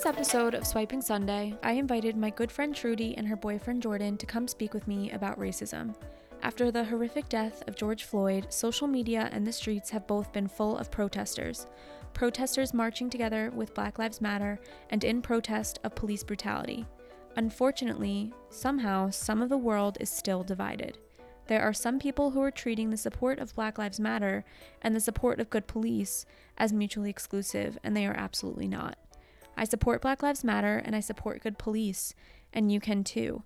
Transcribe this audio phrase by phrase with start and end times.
[0.00, 4.16] this episode of Swiping Sunday, I invited my good friend Trudy and her boyfriend Jordan
[4.16, 5.94] to come speak with me about racism.
[6.42, 10.48] After the horrific death of George Floyd, social media and the streets have both been
[10.48, 11.66] full of protesters.
[12.14, 14.58] Protesters marching together with Black Lives Matter
[14.88, 16.86] and in protest of police brutality.
[17.36, 20.96] Unfortunately, somehow, some of the world is still divided.
[21.46, 24.46] There are some people who are treating the support of Black Lives Matter
[24.80, 26.24] and the support of good police
[26.56, 28.96] as mutually exclusive, and they are absolutely not.
[29.60, 32.14] I support Black Lives Matter and I support good police,
[32.50, 33.42] and you can too.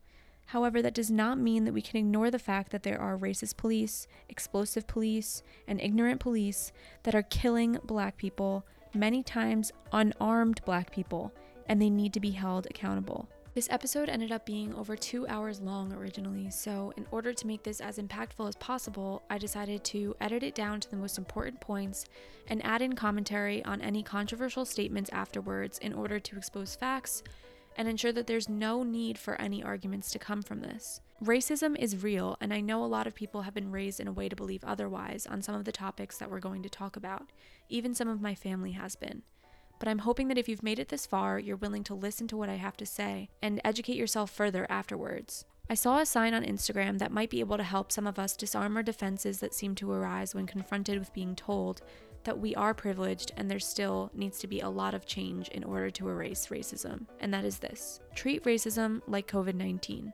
[0.47, 3.57] However, that does not mean that we can ignore the fact that there are racist
[3.57, 6.71] police, explosive police, and ignorant police
[7.03, 8.65] that are killing black people,
[8.95, 11.33] many times unarmed black people,
[11.67, 13.29] and they need to be held accountable.
[13.55, 17.63] This episode ended up being over two hours long originally, so in order to make
[17.63, 21.61] this as impactful as possible, I decided to edit it down to the most important
[21.61, 22.05] points
[22.49, 27.23] and add in commentary on any controversial statements afterwards in order to expose facts
[27.77, 31.01] and ensure that there's no need for any arguments to come from this.
[31.23, 34.13] Racism is real, and I know a lot of people have been raised in a
[34.13, 37.31] way to believe otherwise on some of the topics that we're going to talk about.
[37.69, 39.23] Even some of my family has been.
[39.79, 42.37] But I'm hoping that if you've made it this far, you're willing to listen to
[42.37, 45.45] what I have to say and educate yourself further afterwards.
[45.69, 48.37] I saw a sign on Instagram that might be able to help some of us
[48.37, 51.81] disarm our defenses that seem to arise when confronted with being told
[52.25, 55.65] that we are privileged and there still needs to be a lot of change in
[55.65, 57.07] order to erase racism.
[57.21, 60.13] And that is this treat racism like COVID 19.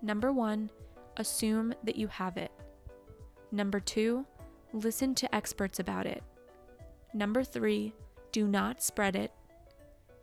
[0.00, 0.70] Number one,
[1.16, 2.50] assume that you have it.
[3.50, 4.26] Number two,
[4.72, 6.22] listen to experts about it.
[7.14, 7.92] Number three,
[8.32, 9.32] do not spread it.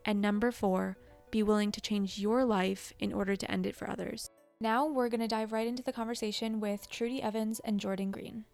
[0.04, 0.96] And number four,
[1.30, 4.28] be willing to change your life in order to end it for others.
[4.60, 8.44] Now we're going to dive right into the conversation with Trudy Evans and Jordan Greene.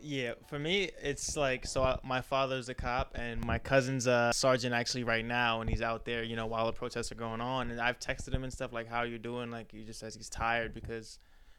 [0.00, 1.82] Yeah, for me, it's like so.
[1.82, 5.82] I, my father's a cop, and my cousin's a sergeant actually right now, and he's
[5.82, 7.70] out there, you know, while the protests are going on.
[7.70, 10.28] And I've texted him and stuff like, "How you doing?" Like he just says he's
[10.28, 11.18] tired because,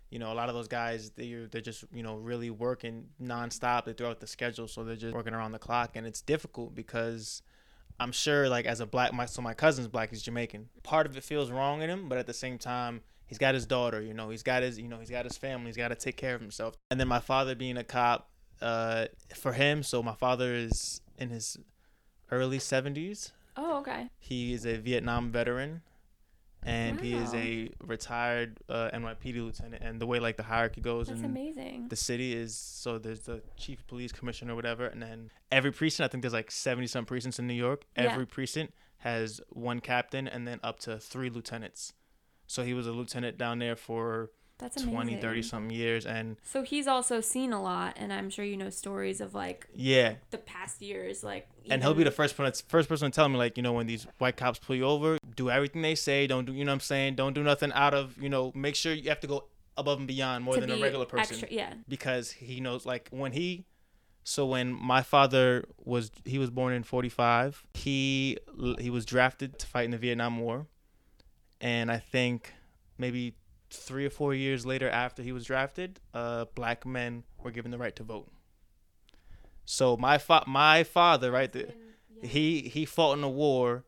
[0.10, 3.86] you know, a lot of those guys they they're just you know really working nonstop.
[3.86, 6.76] They throw out the schedule, so they're just working around the clock, and it's difficult
[6.76, 7.42] because.
[8.02, 10.70] I'm sure, like as a black, my so my cousin's black, he's Jamaican.
[10.84, 13.66] Part of it feels wrong in him, but at the same time, he's got his
[13.66, 15.96] daughter, you know, he's got his, you know, he's got his family, he's got to
[15.96, 16.76] take care of himself.
[16.90, 18.30] And then my father being a cop,
[18.62, 19.06] uh,
[19.36, 21.58] for him, so my father is in his
[22.32, 23.32] early 70s.
[23.56, 24.10] Oh, okay.
[24.20, 25.82] He is a Vietnam veteran,
[26.64, 29.82] and he is a retired uh, NYPD lieutenant.
[29.84, 31.88] And the way like the hierarchy goes That's in amazing.
[31.90, 36.06] the city is so there's the chief police commissioner or whatever, and then every precinct.
[36.06, 37.86] I think there's like 70 some precincts in New York.
[37.96, 38.04] Yeah.
[38.04, 41.94] Every precinct has one captain and then up to three lieutenants.
[42.48, 44.94] So he was a lieutenant down there for That's amazing.
[44.94, 48.58] 20, 30 something years, and So he's also seen a lot, and I'm sure you
[48.58, 51.48] know stories of like yeah, the past years, like.
[51.70, 53.88] and he'll be the first one first person to tell me like you know when
[53.88, 56.76] these white cops pull you over do everything they say don't do you know what
[56.76, 59.46] i'm saying don't do nothing out of you know make sure you have to go
[59.78, 61.74] above and beyond more than a regular person Extra, yeah.
[61.88, 63.66] because he knows like when he
[64.26, 68.38] so when my father was he was born in 45 he
[68.80, 70.68] he was drafted to fight in the vietnam war
[71.62, 72.54] and i think
[72.98, 73.36] maybe
[73.70, 77.78] three or four years later after he was drafted uh black men were given the
[77.78, 78.32] right to vote.
[79.66, 81.68] So my fa- my father right the,
[82.24, 83.84] he he fought in a war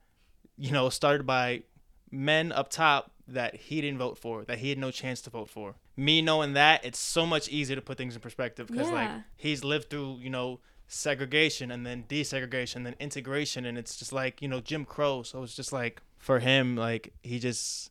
[0.58, 1.64] you know started by
[2.12, 5.50] men up top that he didn't vote for that he had no chance to vote
[5.50, 5.76] for.
[5.98, 9.64] Me knowing that it's so much easier to put things in perspective because like he's
[9.64, 14.42] lived through you know segregation and then desegregation and then integration and it's just like
[14.42, 15.24] you know jim crow.
[15.24, 17.91] So it's just like for him like he just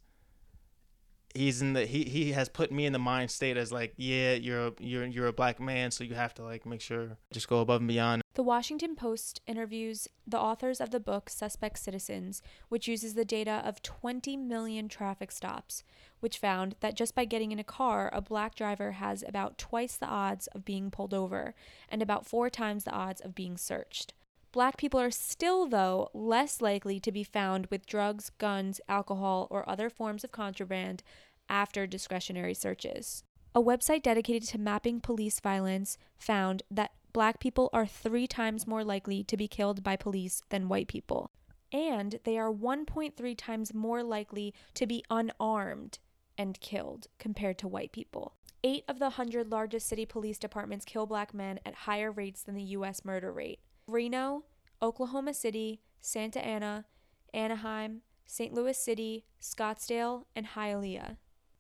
[1.35, 4.35] he's in the he, he has put me in the mind state as like yeah
[4.35, 7.49] you're a, you're you're a black man so you have to like make sure just
[7.49, 12.43] go above and beyond The Washington Post interviews the authors of the book Suspect Citizens,
[12.69, 15.83] which uses the data of 20 million traffic stops,
[16.21, 19.97] which found that just by getting in a car, a black driver has about twice
[19.97, 21.55] the odds of being pulled over
[21.89, 24.15] and about four times the odds of being searched.
[24.53, 29.69] Black people are still, though, less likely to be found with drugs, guns, alcohol, or
[29.69, 31.05] other forms of contraband
[31.49, 33.23] after discretionary searches.
[33.55, 38.83] A website dedicated to mapping police violence found that black people are three times more
[38.83, 41.31] likely to be killed by police than white people.
[41.73, 46.01] And they are 1.3 times more likely to be unarmed
[46.37, 48.35] and killed compared to white people.
[48.65, 52.57] Eight of the 100 largest city police departments kill black men at higher rates than
[52.57, 53.05] the U.S.
[53.05, 53.61] murder rate.
[53.91, 54.45] Reno,
[54.81, 56.87] Oklahoma City, Santa Ana,
[57.35, 58.55] Anaheim, St.
[58.55, 61.17] Louis City, Scottsdale, and Hialeah.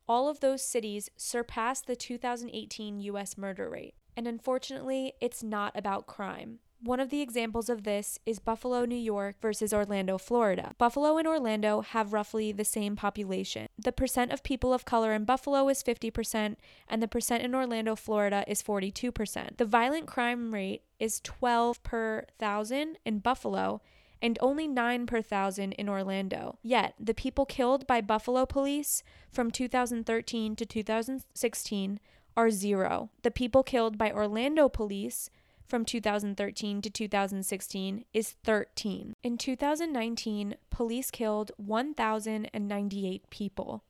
[0.09, 3.95] All of those cities surpassed the 2018 US murder rate.
[4.17, 6.59] And unfortunately, it's not about crime.
[6.83, 10.75] One of the examples of this is Buffalo, New York versus Orlando, Florida.
[10.79, 13.69] Buffalo and Orlando have roughly the same population.
[13.79, 16.57] The percent of people of color in Buffalo is 50%,
[16.89, 19.59] and the percent in Orlando, Florida is 42%.
[19.59, 23.83] The violent crime rate is 12 per thousand in Buffalo
[24.23, 26.59] and only 9 per thousand in Orlando.
[26.63, 32.01] Yet, the people killed by Buffalo police from 2013 to 2016
[32.37, 33.11] are zero.
[33.23, 35.29] The people killed by Orlando police
[35.71, 39.15] from 2013 to 2016 is 13.
[39.23, 43.85] In 2019, police killed 1,098 people.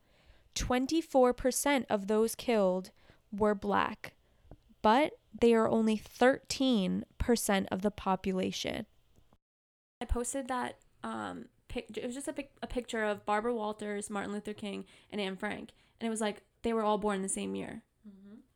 [0.55, 2.91] 24% of those killed
[3.33, 4.13] were black,
[4.83, 7.05] but they are only 13%
[7.71, 8.87] of the population.
[10.03, 14.11] I posted that um pic- it was just a, pic- a picture of Barbara Walters,
[14.11, 17.29] Martin Luther King, and Anne Frank, and it was like they were all born the
[17.29, 17.83] same year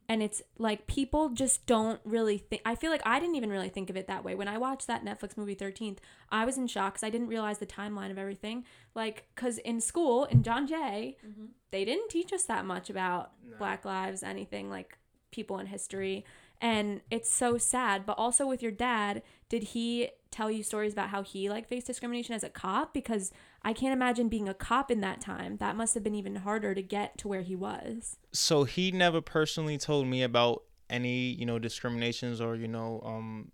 [0.07, 3.69] and it's like people just don't really think i feel like i didn't even really
[3.69, 5.97] think of it that way when i watched that netflix movie 13th
[6.31, 8.63] i was in shock because i didn't realize the timeline of everything
[8.93, 11.45] like because in school in john jay Mm-hmm.
[11.71, 13.57] they didn't teach us that much about No.
[13.57, 14.97] black lives anything like
[15.31, 16.23] people in history
[16.61, 21.09] and it's so sad but also with your dad did he tell you stories about
[21.09, 23.31] how he like faced discrimination as a cop because
[23.63, 25.57] i can't imagine being a cop in that time.
[25.57, 28.17] That must have been even harder to get to where he was.
[28.31, 33.51] So he never personally told me about any you know discriminations or you know um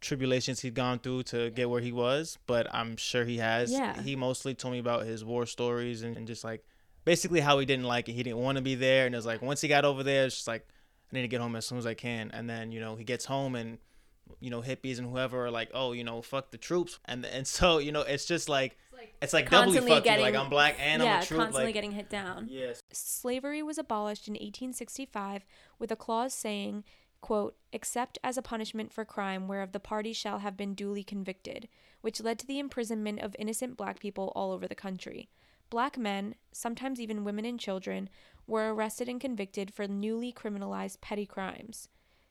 [0.00, 3.70] tribulations he'd gone through to get where he was but i'm sure he has.
[3.70, 4.00] Yeah.
[4.02, 6.64] he mostly told me about his war stories and, and just like
[7.04, 8.12] basically how he didn't like it.
[8.12, 10.26] He didn't want to be there and it was like once he got over there
[10.26, 10.66] it's just like
[11.12, 12.30] i need to get home as soon as i can.
[12.32, 13.78] And then you know he gets home and
[14.40, 17.46] you know hippies and whoever are like oh you know fuck the troops and and
[17.46, 18.76] so you know it's just like
[19.22, 21.64] it's like doubly Constantly fuck you like i'm black and yeah i'm a troop constantly
[21.66, 25.44] like getting hit down yes slavery was abolished in 1865
[25.78, 26.84] with a clause saying,
[27.20, 31.68] quote, except as a punishment for crime whereof the party shall have been duly convicted,
[32.00, 35.28] which led to the imprisonment of innocent black people all over the country.
[35.68, 38.08] Black men, sometimes even women and children,
[38.46, 41.88] were arrested and convicted for newly criminalized petty crimes.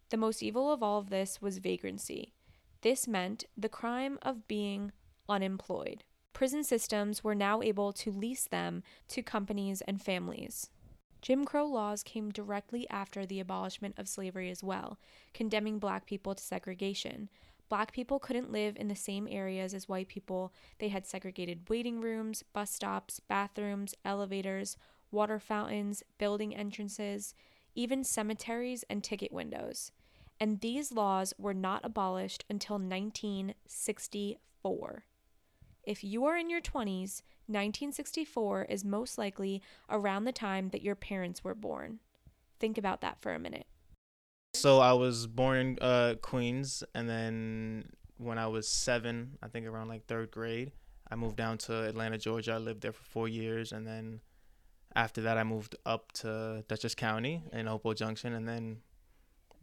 [0.10, 2.34] The most evil of all of this was vagrancy.
[2.81, 4.92] This meant the crime of being
[5.28, 6.04] unemployed.
[6.34, 10.69] Prison systems were now able to lease them to companies and families.
[11.22, 15.00] Jim Crow laws came directly after the abolishment of slavery as well,
[15.34, 17.30] condemning black people to segregation.
[17.68, 20.54] Black people couldn't live in the same areas as white people.
[20.78, 24.78] They had segregated waiting rooms, bus stops, bathrooms, elevators,
[25.10, 27.34] water fountains, building entrances,
[27.75, 29.92] even cemeteries and ticket windows.
[30.39, 35.06] And these laws were not abolished until 1964.
[35.83, 40.95] If you are in your 20s, 1964 is most likely around the time that your
[40.95, 42.00] parents were born.
[42.60, 43.68] Think about that for a minute.
[44.56, 49.68] So I was born in uh, Queens, and then when I was seven, I think
[49.68, 50.71] around like third grade,
[51.12, 52.54] I moved down to Atlanta, Georgia.
[52.54, 54.21] I lived there for four years, and then
[54.95, 58.77] after that, I moved up to Dutchess County in Hopewell Junction, and then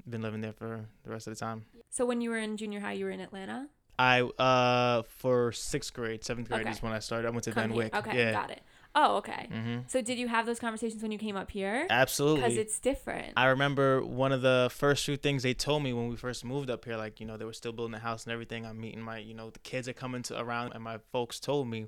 [0.08, 1.64] been living there for the rest of the time.
[1.90, 3.68] So when you were in junior high, you were in Atlanta?
[3.98, 6.70] I uh for sixth grade, seventh grade Okay.
[6.70, 7.28] is when I started.
[7.28, 7.74] I went to Come Van.
[7.76, 7.94] Wyck.
[7.94, 8.32] Okay, yeah.
[8.32, 8.62] got it.
[8.94, 9.46] Oh, okay.
[9.50, 11.86] hmm So did you have those conversations when you came up here?
[11.88, 12.42] Absolutely.
[12.42, 13.32] Because it's different.
[13.36, 16.68] I remember one of the first few things they told me when we first moved
[16.68, 18.66] up here, like, you know, they were still building the house and everything.
[18.66, 21.68] I'm meeting my, you know, the kids are coming to around and my folks told
[21.68, 21.86] me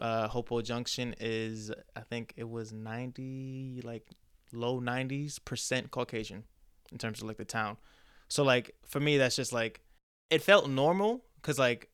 [0.00, 4.06] uh Hopewell Junction is I think it was 90 like
[4.52, 6.44] low 90s percent Caucasian
[6.90, 7.76] in terms of like the town.
[8.28, 9.80] So like for me that's just like
[10.30, 11.90] it felt normal cuz like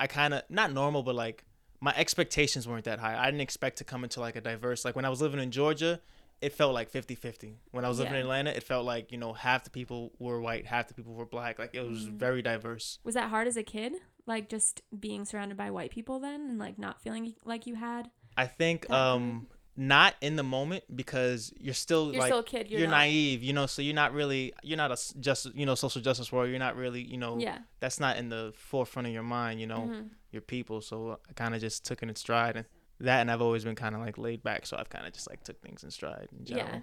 [0.00, 1.44] I kind of not normal but like
[1.80, 3.16] my expectations weren't that high.
[3.18, 5.50] I didn't expect to come into like a diverse like when I was living in
[5.50, 6.00] Georgia,
[6.40, 7.54] it felt like 50-50.
[7.72, 8.20] When I was living Yeah.
[8.20, 11.14] in Atlanta, it felt like, you know, half the people were white, half the people
[11.14, 11.58] were black.
[11.58, 12.12] Like it was Mhm.
[12.16, 12.98] very diverse.
[13.04, 13.94] Was that hard as a kid?
[14.28, 18.10] Like just being surrounded by white people then and like not feeling like you had?
[18.36, 22.68] I think um not in the moment because you're still You're like still a kid.
[22.68, 25.74] You're, you're, naive, you know, so you're not really you're not a just you know
[25.74, 26.50] social justice warrior.
[26.50, 27.58] You're not really, you know, Yeah.
[27.80, 30.10] that's not in the forefront of your mind, you know, Mhm.
[30.30, 30.80] your people.
[30.82, 32.66] So I kind of just took it in stride and
[33.00, 35.30] that and I've always been kind of like laid back, so I've kind of just
[35.30, 36.68] like took things in stride in general.
[36.68, 36.80] Yeah.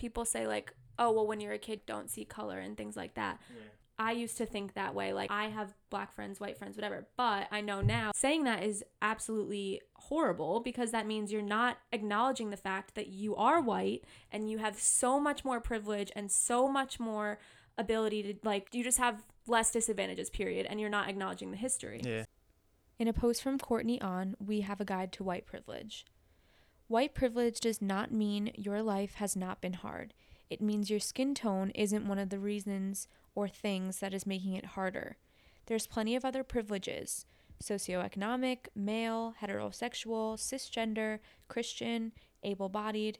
[0.00, 3.14] People say like, "Oh, well when you're a kid, don't see color and things like
[3.14, 3.38] that."
[4.00, 5.12] I used to think that way.
[5.12, 7.06] Like, I have black friends, white friends, whatever.
[7.18, 12.48] But I know now saying that is absolutely horrible because that means you're not acknowledging
[12.48, 16.66] the fact that you are white and you have so much more privilege and so
[16.66, 17.38] much more
[17.76, 20.66] ability to, like, you just have less disadvantages, period.
[20.70, 22.00] And you're not acknowledging the history.
[22.02, 22.24] Yeah.
[22.98, 26.06] In a post from Courtney On, we have a guide to white privilege.
[26.88, 30.14] White privilege does not mean your life has not been hard.
[30.50, 34.54] It means your skin tone isn't one of the reasons or things that is making
[34.54, 35.16] it harder.
[35.66, 37.24] There's plenty of other privileges
[37.62, 43.18] socioeconomic, male, heterosexual, cisgender, Christian, able bodied.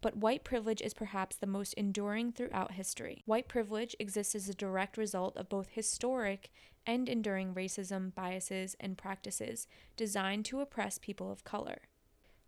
[0.00, 3.22] But white privilege is perhaps the most enduring throughout history.
[3.26, 6.50] White privilege exists as a direct result of both historic
[6.86, 9.66] and enduring racism, biases, and practices
[9.96, 11.82] designed to oppress people of color.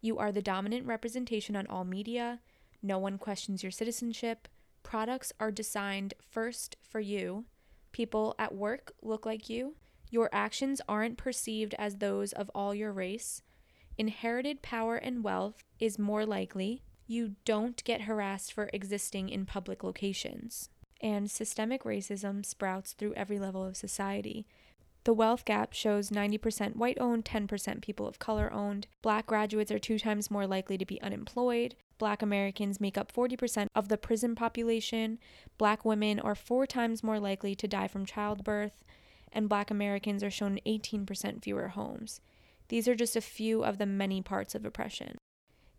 [0.01, 2.41] You are the dominant representation on all media.
[2.87, 4.47] No one questions your citizenship.
[4.85, 7.45] Products are designed first for you.
[7.91, 9.75] People at work look like you.
[10.09, 13.43] Your actions aren't perceived as those of all your race.
[13.99, 16.85] Inherited power and wealth is more likely.
[17.09, 20.71] You don't get harassed for existing in public locations.
[21.01, 24.47] And systemic racism sprouts through every level of society.
[25.07, 28.89] The wealth gap shows 90% white owned, 10% people of color owned.
[29.03, 31.77] Black graduates are two times more likely to be unemployed.
[31.97, 35.21] Black Americans make up 40% of the prison population.
[35.59, 38.83] Black women are four times more likely to die from childbirth.
[39.33, 42.21] And Black Americans are shown 18% fewer homes.
[42.67, 45.19] These are just a few of the many parts of oppression.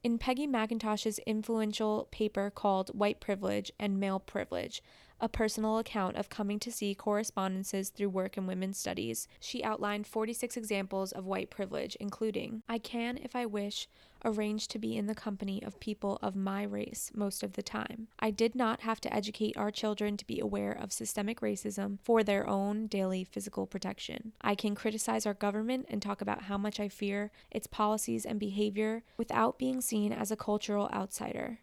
[0.04, 4.82] In Peggy McIntosh's influential paper called White Privilege and Male Privilege,
[5.20, 10.08] a personal account of coming to see correspondences through work in women's studies, she outlined
[10.08, 13.88] 46 examples of white privilege, including I can, if I wish,
[14.26, 18.08] arrange to be in the company of people of my race most of the time.
[18.20, 22.24] I did not have to educate our children to be aware of systemic racism for
[22.24, 24.34] their own daily physical protection.
[24.42, 28.40] I can criticize our government and talk about how much I fear its policies and
[28.40, 31.60] behavior without being seen as a cultural outsider.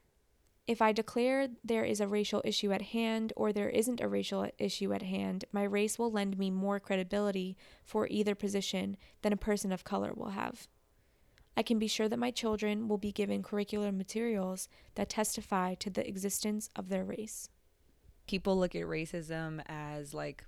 [0.67, 4.49] If I declare there is a racial issue at hand or there isn't a racial
[4.59, 9.37] issue at hand, my race will lend me more credibility for either position than a
[9.37, 10.67] person of color will have.
[11.55, 15.91] I can be sure that my children will be given curricular materials that testify to
[15.91, 17.51] the existence of their race.
[18.27, 20.45] People look at racism as like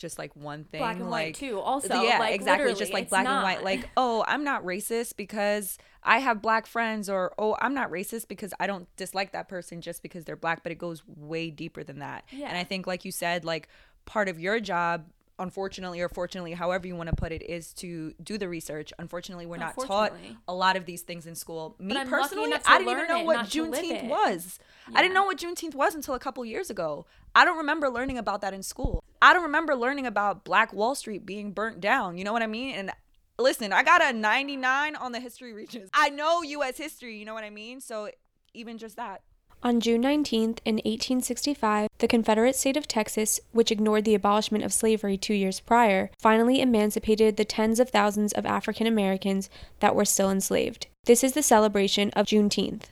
[0.00, 1.60] just like one thing Black and like white too.
[1.60, 5.78] Also, yeah like, exactly just like black and white like oh i'm not racist because
[6.02, 9.80] i have black friends or oh i'm not racist because i don't dislike that person
[9.80, 12.24] just because they're black but it goes way deeper than that.
[12.30, 12.48] Yeah.
[12.48, 13.68] and i think like you said like
[14.06, 15.04] part of your job
[15.40, 18.92] unfortunately or fortunately however you want to put it is to do the research.
[18.98, 20.12] Unfortunately we're not taught
[20.46, 21.74] a lot of these things in school.
[21.78, 24.58] Me personally i didn't even know it, what not juneteenth was.
[24.94, 27.06] I didn't know what juneteenth was until a couple years ago.
[27.34, 30.94] I don't remember learning about that in school i don't remember learning about black wall
[30.94, 32.90] street being burnt down you know what i mean and
[33.38, 37.34] listen i got a 99 on the history Regents i know us history you know
[37.34, 38.10] what i mean so
[38.54, 39.22] even just that
[39.62, 44.72] On June 19th, in 1865, the Confederate state of Texas, which ignored the abolishment of
[44.72, 49.50] slavery two years prior, finally emancipated the tens of thousands of African Americans
[49.80, 50.86] that were still enslaved.
[51.04, 52.84] This is the celebration of Juneteenth.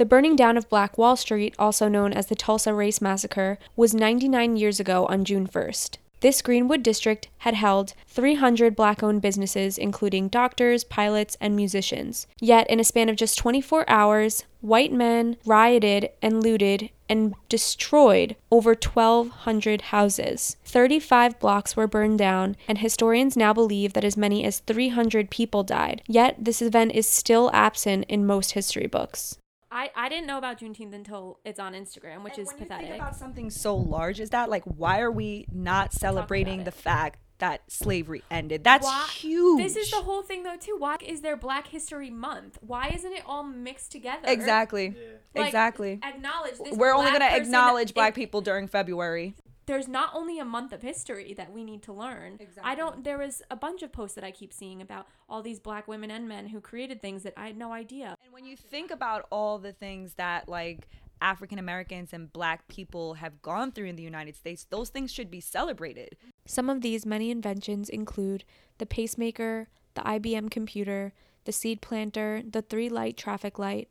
[0.00, 3.92] The burning down of Black Wall Street, also known as the Tulsa Race Massacre, was
[3.92, 5.98] 99 years ago on June 1st.
[6.20, 12.26] This Greenwood district had held 300 black owned businesses, including doctors, pilots, and musicians.
[12.40, 18.36] Yet, in a span of just 24 hours, white men rioted and looted and destroyed
[18.50, 20.56] over 1,200 houses.
[20.64, 25.62] 35 blocks were burned down, and historians now believe that as many as 300 people
[25.62, 26.00] died.
[26.06, 29.36] Yet, this event is still absent in most history books.
[29.70, 32.86] I, I didn't know about Juneteenth until it's on Instagram, which And is when pathetic.
[32.86, 36.72] You think about something so large as that, like why are we not celebrating the
[36.72, 38.64] fact that slavery ended?
[38.64, 39.62] That's Why- huge.
[39.62, 40.76] This is the whole thing, though, too.
[40.78, 42.58] Why is there Black History Month?
[42.60, 44.26] Why isn't it all mixed together?
[44.26, 44.88] exactly.
[44.96, 45.02] Yeah.
[45.40, 46.00] Like, exactly.
[46.02, 46.76] Acknowledge this.
[46.76, 49.34] We're only gonna person- acknowledge black it- people during February.
[49.70, 52.40] There's not only a month of history that we need to learn.
[52.60, 53.04] I don't.
[53.04, 56.10] There was a bunch of posts that I keep seeing about all these black women
[56.10, 58.16] and men who created things that I had no idea.
[58.24, 60.88] And when you think about all the things that like
[61.22, 65.30] African Americans and black people have gone through in the United States, those things should
[65.30, 66.16] be celebrated.
[66.46, 68.42] Some of these many inventions include
[68.78, 71.12] the pacemaker, the IBM computer,
[71.44, 73.88] the seed planter, the three light traffic light,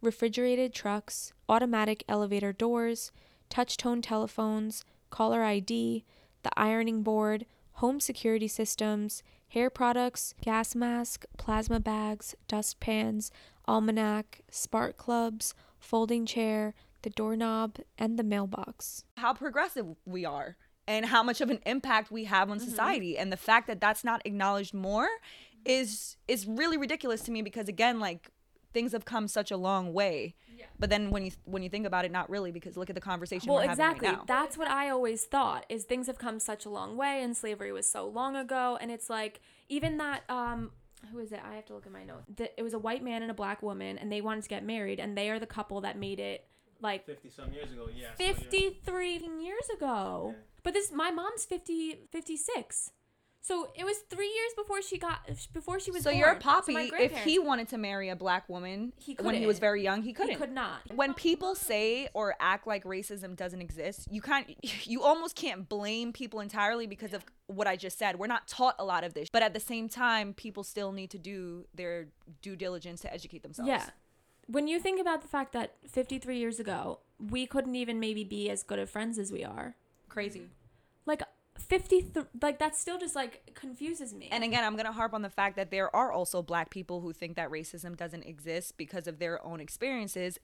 [0.00, 3.10] refrigerated trucks, automatic elevator doors,
[3.50, 4.84] touch tone telephones,
[5.16, 6.04] caller ID,
[6.42, 13.30] the ironing board, home security systems, hair products, gas mask, plasma bags, dust pans,
[13.66, 19.04] almanac, spark plugs, folding chair, the doorknob, and the mailbox.
[19.16, 22.68] How progressive we are and how much of an impact we have on mm-hmm.
[22.68, 25.08] society and the fact that that's not acknowledged more
[25.64, 28.30] is is really ridiculous to me because again like
[28.76, 30.34] things have come such a long way.
[30.78, 33.00] But then when you when you think about it not really because look at the
[33.00, 34.08] conversation Well, we're exactly.
[34.08, 34.40] having right now.
[34.42, 37.72] That's what I always thought is things have come such a long way and slavery
[37.72, 39.40] was so long ago and it's like
[39.70, 40.70] even that um
[41.10, 41.40] who is it?
[41.50, 42.24] I have to look at my notes.
[42.36, 44.64] The, it was a white man and a black woman and they wanted to get
[44.64, 46.44] married and they are the couple that made it
[46.82, 48.08] like 50 some years ago, yeah.
[48.18, 50.34] so you're- 53 years ago.
[50.34, 50.42] Yeah.
[50.62, 52.90] But this my mom's 50 56.
[53.46, 55.20] So it was 3 years before she got
[55.52, 56.18] before she was So born.
[56.18, 59.84] your poppy, if he wanted to marry a black woman He when he was very
[59.84, 60.32] young, he couldn't.
[60.32, 60.80] he could not.
[60.92, 64.48] when people say or act like racism doesn't exist, you can't
[64.86, 68.18] you almost can't blame people entirely because of what I just said.
[68.18, 71.10] We're not taught a lot of this, but at the same time, people still need
[71.10, 72.08] to do their
[72.42, 73.68] due diligence to educate themselves.
[73.68, 73.90] Yeah.
[74.48, 78.50] When you think about the fact that 53 years ago, we couldn't even maybe be
[78.50, 79.76] as good of friends as we are.
[80.08, 80.48] Crazy.
[81.70, 84.28] Like 50 th- like that still just like confuses me.
[84.30, 87.00] And again, I'm going to harp on the fact that there are also black people
[87.00, 90.38] who think that racism doesn't exist because of their own experiences.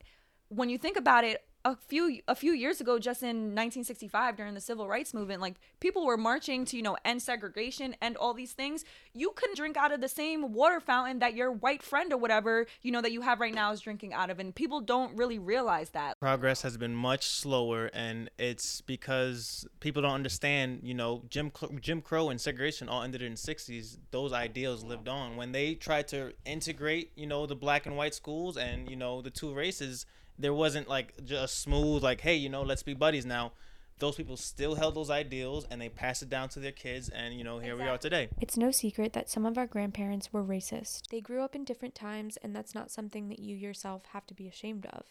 [0.49, 4.55] When you think about it, a few a few years ago just in 1965 during
[4.55, 8.35] the civil rights movement, like people were marching to, you know, end segregation and all
[8.35, 8.85] these things.
[9.15, 12.67] You couldn't drink out of the same water fountain that your white friend or whatever,
[12.83, 15.39] you know, that you have right now is drinking out of and people don't really
[15.39, 16.19] realize that.
[16.21, 21.51] progress has been much slower and it's because people don't understand you know jim
[21.81, 25.75] jim crow and segregation all ended in the 60s those ideals lived on when they
[25.75, 29.53] tried to integrate you know the black and white schools and you know the two
[29.55, 30.07] races
[30.39, 33.53] there wasn't like just smooth like hey you know let's be buddies now
[33.99, 37.35] those people still held those ideals and they passed it down to their kids and
[37.35, 40.43] you know here we are today It's no secret that some of our grandparents were
[40.43, 41.09] racist.
[41.11, 44.35] They grew up in different times, and that's not something that you yourself have to
[44.35, 45.05] be ashamed of.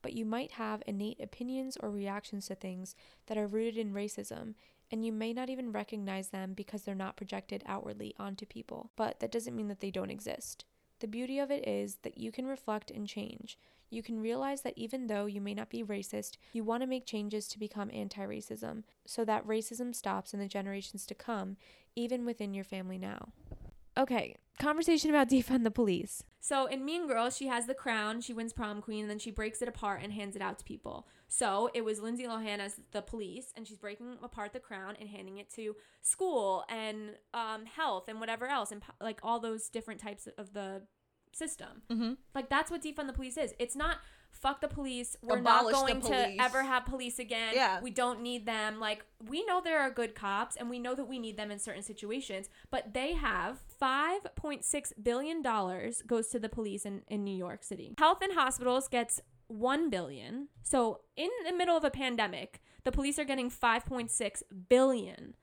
[0.00, 4.54] But you might have innate opinions or reactions to things that are rooted in racism,
[4.90, 8.90] and you may not even recognize them because they're not projected outwardly onto people.
[8.96, 10.64] But that doesn't mean that they don't exist.
[10.98, 13.56] The beauty of it is that you can reflect and change.
[13.92, 17.04] You can realize that even though you may not be racist, you want to make
[17.04, 21.58] changes to become anti racism so that racism stops in the generations to come,
[21.94, 23.32] even within your family now.
[23.98, 26.24] Okay, conversation about defund the police.
[26.40, 29.30] So in Mean Girls, she has the crown, she wins prom queen, and then she
[29.30, 31.06] breaks it apart and hands it out to people.
[31.28, 35.10] So it was Lindsay Lohan as the police, and she's breaking apart the crown and
[35.10, 40.00] handing it to school and um, health and whatever else, and like all those different
[40.00, 40.82] types of the
[41.36, 41.82] system.
[41.90, 42.12] Mm-hmm.
[42.34, 43.54] Like that's what defund the police is.
[43.58, 43.98] It's not
[44.30, 45.16] fuck the police.
[45.22, 47.52] We're Abolish not going to ever have police again.
[47.54, 47.80] Yeah.
[47.80, 48.80] We don't need them.
[48.80, 51.58] Like we know there are good cops and we know that we need them in
[51.58, 57.36] certain situations, but they have 5.6 billion dollars goes to the police in in New
[57.36, 57.94] York City.
[57.98, 60.48] Health and hospitals gets 1 billion.
[60.62, 65.34] So in the middle of a pandemic, the police are getting 5.6 billion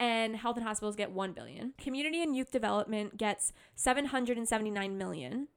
[0.00, 1.74] and health and hospitals get 1 billion.
[1.78, 5.48] Community and youth development gets 779 million.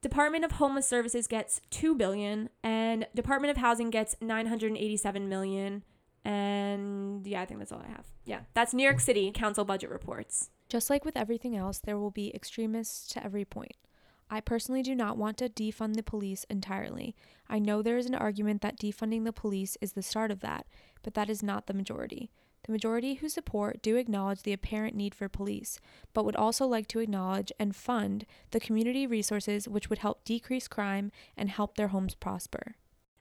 [0.00, 5.82] Department of Homeless Services gets 2 billion and Department of Housing gets 987 million.
[6.24, 8.06] And yeah, I think that's all I have.
[8.24, 10.50] Yeah, that's New York City council budget reports.
[10.68, 13.74] Just like with everything else, there will be extremists to every point.
[14.30, 17.16] I personally do not want to defund the police entirely.
[17.48, 20.66] I know there is an argument that defunding the police is the start of that,
[21.02, 22.30] but that is not the majority.
[22.64, 25.80] The majority who support do acknowledge the apparent need for police,
[26.12, 30.68] but would also like to acknowledge and fund the community resources which would help decrease
[30.68, 32.74] crime and help their homes prosper.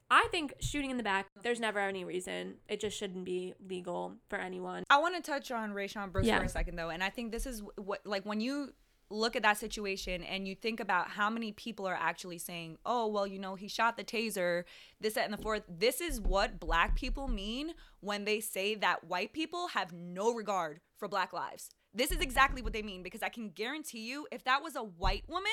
[0.09, 2.55] I think shooting in the back, there's never any reason.
[2.69, 4.83] It just shouldn't be legal for anyone.
[4.89, 6.39] I want to touch on Rayshon Brooks Yeah.
[6.39, 8.73] for a second though, and I think this is what like when you
[9.09, 13.07] look at that situation and you think about how many people are actually saying, "Oh,
[13.07, 14.63] well, you know, he shot the taser,
[14.99, 15.63] this, that, and the fourth.
[15.67, 20.81] This is what black people mean when they say that white people have no regard
[20.97, 21.69] for black lives.
[21.93, 24.83] This is exactly what they mean because I can guarantee you, if that was a
[24.83, 25.51] white woman.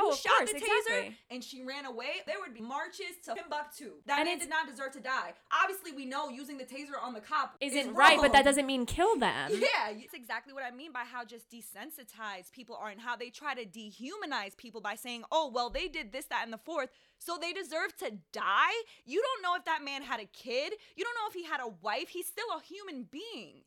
[0.00, 1.16] Oh, who Oh, shot course, the taser exactly.
[1.30, 2.22] and she ran away?
[2.26, 3.92] There would be marches to Timbuktu.
[4.06, 5.34] That And man did not deserve to die.
[5.62, 8.66] Obviously, we know using the taser on the cop is Isn't right, but that doesn't
[8.66, 9.50] mean kill them.
[9.60, 13.30] Yeah, that's exactly what I mean by how just desensitized people are and how they
[13.30, 16.90] try to dehumanize people by saying, oh, well, they did this, that, and the fourth,
[17.18, 18.72] so they deserve to die.
[19.04, 20.72] You don't know if that man had a kid.
[20.96, 22.08] You don't know if he had a wife.
[22.08, 23.62] He's still a human being.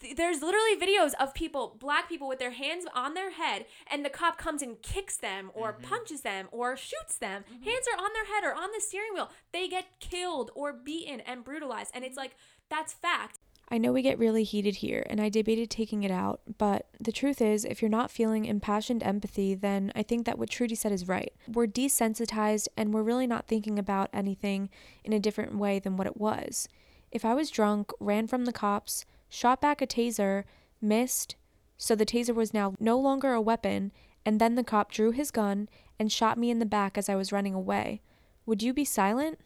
[0.00, 4.04] Th- There's literally videos of people, black people, with their hands on their head, and
[4.04, 5.82] the cop comes and kicks them, or mm-hmm.
[5.82, 7.44] punches them, or shoots them.
[7.44, 7.64] Mm-hmm.
[7.64, 9.30] Hands are on their head or on the steering wheel.
[9.52, 12.20] They get killed or beaten and brutalized, and it's mm-hmm.
[12.20, 12.36] like
[12.68, 13.38] that's fact.
[13.68, 17.10] I know we get really heated here, and I debated taking it out, but the
[17.10, 20.92] truth is, if you're not feeling impassioned empathy, then I think that what Trudy said
[20.92, 21.32] is right.
[21.52, 24.70] We're desensitized, and we're really not thinking about anything
[25.02, 26.68] in a different way than what it was.
[27.10, 30.44] If I was drunk, ran from the cops, shot back a taser,
[30.80, 31.36] missed,
[31.76, 33.92] so the taser was now no longer a weapon,
[34.24, 37.14] and then the cop drew his gun and shot me in the back as I
[37.14, 38.00] was running away,
[38.44, 39.40] would you be silent?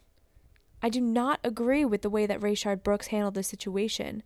[0.81, 4.23] I do not agree with the way that Rayshard Brooks handled the situation,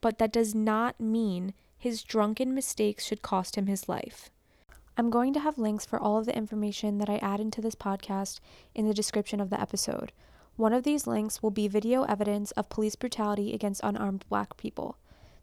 [0.00, 4.30] but that does not mean his drunken mistakes should cost him his life.
[4.96, 7.74] I'm going to have links for all of the information that I add into this
[7.74, 8.40] podcast
[8.74, 10.12] in the description of the episode.
[10.56, 14.96] One of these links will be video evidence of police brutality against unarmed black people.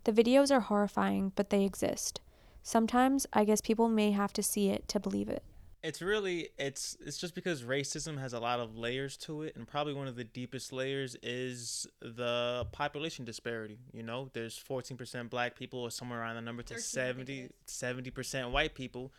[0.06, 2.20] The videos are horrifying, but they exist.
[2.64, 5.44] Sometimes I guess people may have to see it to believe it.
[5.84, 9.68] it's really it's it's just because racism has a lot of layers to it and
[9.68, 15.56] probably one of the deepest layers is the population disparity you know there's 14% black
[15.56, 19.12] people or somewhere around the number to 70 70% white people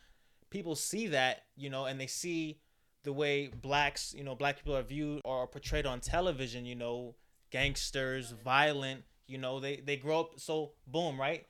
[0.48, 2.56] people see that you know and they see
[3.04, 7.14] the way blacks you know black people are viewed or portrayed on television you know
[7.50, 11.46] gangsters violent you know they they grow up so boom right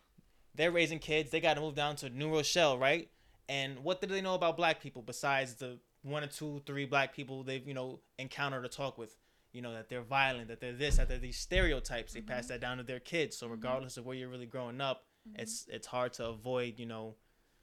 [0.55, 3.09] they're raising kids they got to move down to new rochelle right
[3.49, 7.15] and what do they know about black people besides the one or two, three black
[7.15, 9.17] people they've, you know, encountered or talked with?
[9.53, 12.13] You know, that they're violent, that they're this, that they're these stereotypes.
[12.13, 12.55] They pass mm-hmm.
[12.55, 13.37] that down to their kids.
[13.37, 13.55] So mm-hmm.
[13.55, 15.41] regardless of where you're really growing up, mm-hmm.
[15.41, 17.17] it's it's hard to avoid, you know,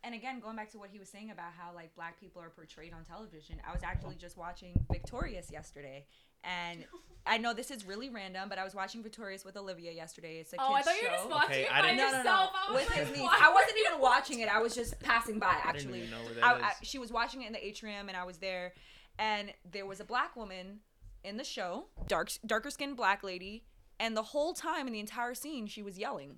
[0.04, 2.50] and again going back to what he was saying about how like black people are
[2.50, 6.06] portrayed on television i was actually just watching victorious yesterday
[6.44, 6.84] and
[7.28, 10.54] i know this is really random but i was watching victorious with olivia yesterday it's
[10.54, 11.98] a Oh, I kids thought you were show just watching Okay, it I by didn't-
[11.98, 12.26] no, no, yourself.
[12.54, 12.60] no.
[12.70, 13.30] I was with like, his niece.
[13.32, 14.50] I wasn't even watching it.
[14.50, 15.48] I was just passing by.
[15.48, 16.64] I didn't Actually, even know where that I, is.
[16.64, 18.74] I, she was watching it in the atrium, and I was there.
[19.20, 20.80] And there was a black woman
[21.24, 23.64] in the show, dark, darker skinned black lady,
[24.00, 26.38] and the whole time in the entire scene, she was yelling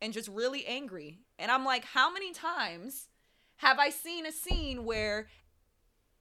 [0.00, 1.20] and just really angry.
[1.38, 3.08] And I'm like, how many times
[3.56, 5.28] have I seen a scene where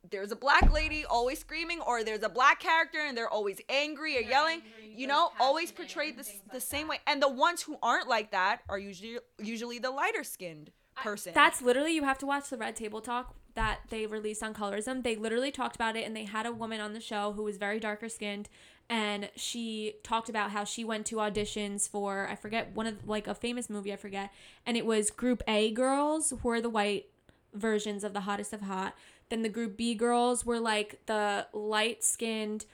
[0.09, 4.17] there's a black lady always screaming, or there's a black character and they're always angry
[4.17, 4.61] or yelling?
[4.97, 6.99] you know, always portrayed this the same way.
[7.05, 11.33] And the ones who aren't like that are usually usually the lighter skinned person.
[11.35, 15.03] That's literally you have to watch the Red Table Talk that they released on Colorism.
[15.03, 17.57] They literally talked about it, and they had a woman on the show who was
[17.57, 18.49] very darker skinned,
[18.89, 23.27] and she talked about how she went to auditions for I forget one of like
[23.27, 24.31] a famous movie I forget,
[24.65, 27.09] and it was Group A girls who were the white
[27.53, 28.95] versions of the hottest of hot.
[29.29, 32.65] Then the Group B girls were like the light skinned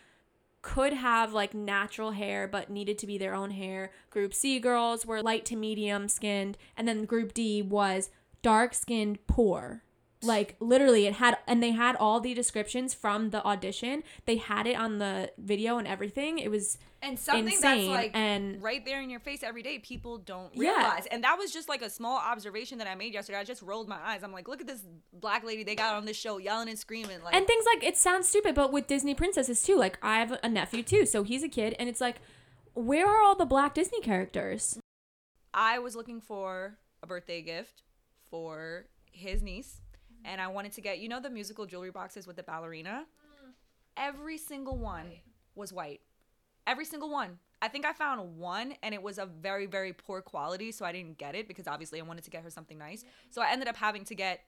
[0.61, 3.91] could have like natural hair but needed to be their own hair.
[4.09, 8.09] Group C girls were light to medium skinned, and then group D was
[8.41, 9.83] dark skinned poor.
[10.23, 14.03] Like literally it had and they had all the descriptions from the audition.
[14.25, 16.39] They had it on the video and everything.
[16.39, 19.77] It was and something insane, that's like and- right there in your face every day
[19.79, 20.69] people don't Yeah.
[20.77, 23.61] realize and that was just like a small observation that i made yesterday i just
[23.61, 26.37] rolled my eyes i'm like look at this black lady they got on this show
[26.37, 29.75] yelling and screaming like and things like it sounds stupid, but with Disney princesses too.
[29.75, 32.21] Like I have a nephew too, so he's a kid and it's like
[32.73, 34.79] where are all the black Disney characters?
[35.53, 37.83] i was looking for a birthday gift
[38.29, 39.81] for his niece
[40.25, 43.05] and i wanted to get you know the musical jewelry boxes with the ballerina?
[43.95, 45.05] Every single one
[45.55, 46.01] was white.
[46.65, 47.37] Every single one.
[47.61, 50.91] I think i found one and it was a very very poor quality so i
[50.91, 53.05] didn't get it because obviously i wanted to get her something nice.
[53.29, 54.41] So i ended up having to get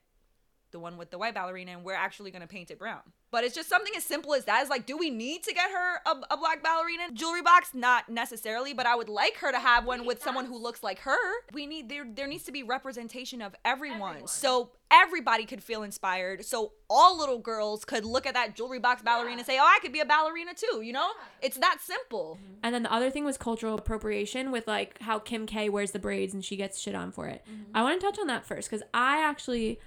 [0.76, 3.00] the one with the white ballerina and we're actually going to paint it brown.
[3.30, 4.62] But it's just something as simple as that.
[4.62, 7.10] Is like do we need to get her a, a black ballerina?
[7.12, 7.70] Jewelry box?
[7.72, 11.00] Not necessarily but i would like her to have one with someone who looks like
[11.00, 11.18] her.
[11.52, 16.44] We need there there needs to be representation of everyone, so everybody could feel inspired.
[16.44, 19.78] So all little girls could look at that jewelry box ballerina and say oh i
[19.80, 21.10] could be a ballerina too you know?
[21.40, 22.38] It's that simple.
[22.40, 22.54] Mm-hmm.
[22.62, 25.98] And then the other thing was cultural appropriation with like how Kim K wears the
[25.98, 27.42] braids and she gets shit on for it.
[27.50, 27.76] Mm-hmm.
[27.76, 29.80] I want to touch on that first because I actually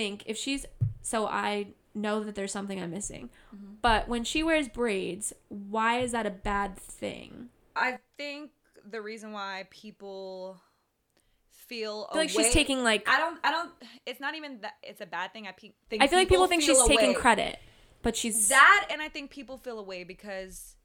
[0.00, 0.66] think if she's
[1.02, 3.74] so I know that there's something I'm missing, mm-hmm.
[3.82, 7.48] but when she wears braids, why is that a bad thing?
[7.76, 8.50] i think
[8.90, 10.60] the reason why people
[11.68, 13.38] feel I feel like she's taking like I don't.
[13.44, 13.70] I don't.
[14.06, 14.74] It's not even that.
[14.82, 15.46] It's a bad thing.
[15.46, 16.02] I pe- think.
[16.02, 17.58] I feel like people think she's taking credit,
[18.02, 20.76] but she's That, and I think people feel away because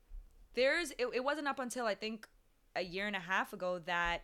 [0.55, 0.91] there's.
[0.91, 2.27] It, it wasn't up until I think
[2.75, 4.23] a year and a half ago that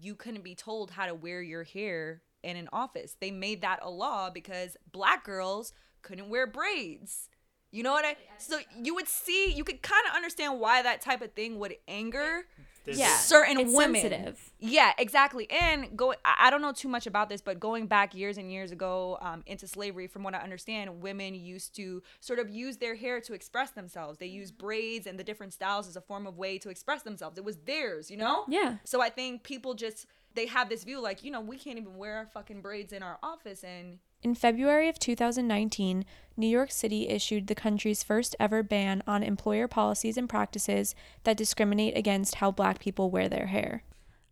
[0.00, 3.16] you couldn't be told how to wear your hair in an office.
[3.20, 5.72] They made that a law because black girls
[6.02, 7.28] couldn't wear braids.
[7.70, 8.16] You know what I?
[8.38, 11.74] So you would see, you could kind of understand why that type of thing would
[11.86, 12.46] anger
[12.86, 14.00] There's- yeah certain it's women.
[14.00, 14.52] sensitive.
[14.58, 15.46] Yeah, exactly.
[15.50, 18.50] And go I I don't know too much about this, but going back years and
[18.50, 22.78] years ago um, into slavery, from what I understand, women used to sort of use
[22.78, 24.16] their hair to express themselves.
[24.16, 27.36] They used braids and the different styles as a form of way to express themselves.
[27.36, 28.44] It was theirs, you know?
[28.48, 28.76] Yeah.
[28.84, 30.06] So I think people just
[30.38, 33.02] they have this view like, you know, we can't even wear our fucking braids in
[33.02, 36.04] our office and In February of 2019,
[36.36, 41.36] New York City issued the country's first ever ban on employer policies and practices that
[41.36, 43.82] discriminate against how black people wear their hair.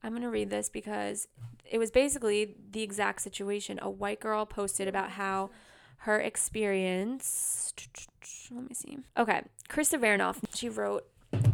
[0.04, 1.26] I'm going to read this because
[1.68, 3.80] it was basically the exact situation.
[3.82, 5.50] A white girl posted about how
[5.98, 7.74] her experience.
[8.52, 8.98] Let me see.
[9.18, 9.42] Okay.
[9.68, 11.04] Krista Vernoff, she wrote,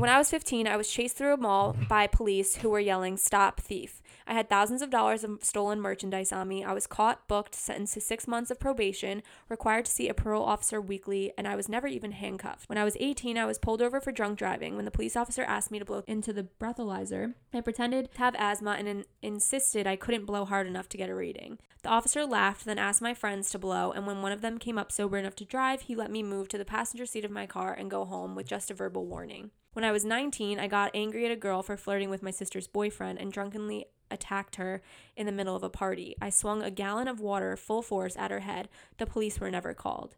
[0.02, 3.16] When I was 15, I was chased through a mall by police who were yelling,
[3.16, 4.02] Stop, thief.
[4.26, 6.64] I had thousands of dollars of stolen merchandise on me.
[6.64, 10.42] I was caught, booked, sentenced to six months of probation, required to see a parole
[10.42, 12.68] officer weekly, and I was never even handcuffed.
[12.68, 14.74] When I was 18, I was pulled over for drunk driving.
[14.74, 18.34] When the police officer asked me to blow into the breathalyzer, I pretended to have
[18.36, 21.60] asthma and in- insisted I couldn't blow hard enough to get a reading.
[21.84, 24.78] The officer laughed, then asked my friends to blow, and when one of them came
[24.78, 27.46] up sober enough to drive, he let me move to the passenger seat of my
[27.46, 29.52] car and go home with just a verbal warning.
[29.72, 32.68] When I was 19, I got angry at a girl for flirting with my sister's
[32.68, 34.82] boyfriend and drunkenly attacked her
[35.16, 36.14] in the middle of a party.
[36.20, 38.68] I swung a gallon of water full force at her head.
[38.98, 40.14] The police were never called.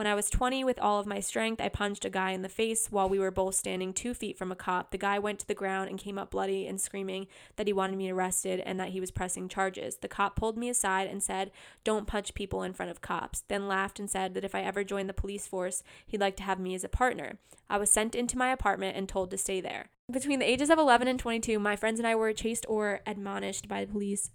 [0.00, 2.48] When I was 20, with all of my strength, I punched a guy in the
[2.48, 4.92] face while we were both standing two feet from a cop.
[4.92, 7.98] The guy went to the ground and came up bloody and screaming that he wanted
[7.98, 9.96] me arrested and that he was pressing charges.
[9.96, 11.50] The cop pulled me aside and said,
[11.84, 14.84] Don't punch people in front of cops, then laughed and said that if I ever
[14.84, 17.38] joined the police force, he'd like to have me as a partner.
[17.68, 19.90] I was sent into my apartment and told to stay there.
[20.10, 23.68] Between the ages of 11 and 22, my friends and I were chased or admonished
[23.68, 24.30] by the police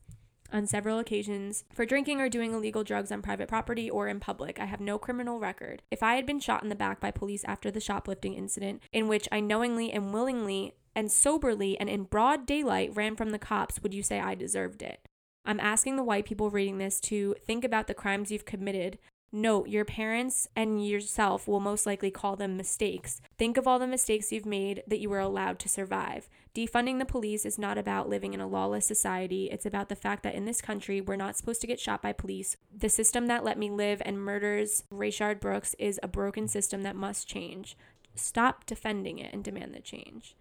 [0.52, 4.60] on several occasions for drinking or doing illegal drugs on private property or in public.
[4.60, 5.82] I have no criminal record.
[5.92, 9.08] If I had been shot in the back by police after the shoplifting incident, in
[9.08, 13.82] which I knowingly and willingly and soberly and in broad daylight ran from the cops,
[13.84, 15.08] would you say I deserved it?
[15.46, 18.98] I'm asking the white people reading this to think about the crimes you've committed.
[19.32, 23.22] Note, your parents and yourself will most likely call them mistakes.
[23.38, 26.30] Think of all the mistakes you've made that you were allowed to survive.
[26.54, 29.50] Defunding the police is not about living in a lawless society.
[29.52, 32.14] It's about the fact that in this country, we're not supposed to get shot by
[32.14, 32.56] police.
[32.74, 36.96] The system that let me live and murders Rayshard Brooks is a broken system that
[36.96, 37.76] must change.
[38.16, 40.38] Stop defending it and demand the change.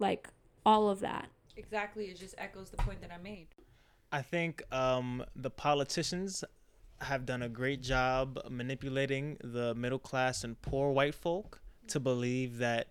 [0.00, 0.28] Like,
[0.66, 1.28] all of that.
[1.56, 2.06] Exactly.
[2.06, 3.48] It just echoes the point that I made.
[4.10, 6.42] I think um, the politicians
[7.04, 12.58] have done a great job manipulating the middle class and poor white folk to believe
[12.58, 12.88] that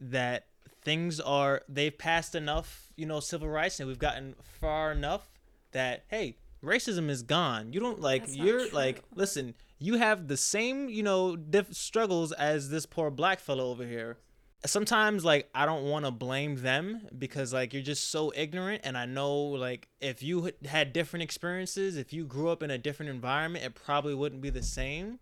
[0.00, 0.46] that
[0.82, 5.30] things are they've passed enough, you know, civil rights and we've gotten far enough
[5.72, 7.72] that hey, racism is gone.
[7.72, 12.32] You don't like That's you're like listen, you have the same, you know, diff- struggles
[12.32, 14.18] as this poor black fellow over here.
[14.66, 18.96] Sometimes like I don't want to blame them because like you're just so ignorant and
[18.96, 23.10] I know like if you had- different experiences, if you grew up in a different
[23.10, 25.18] environment, it probably wouldn't be the same.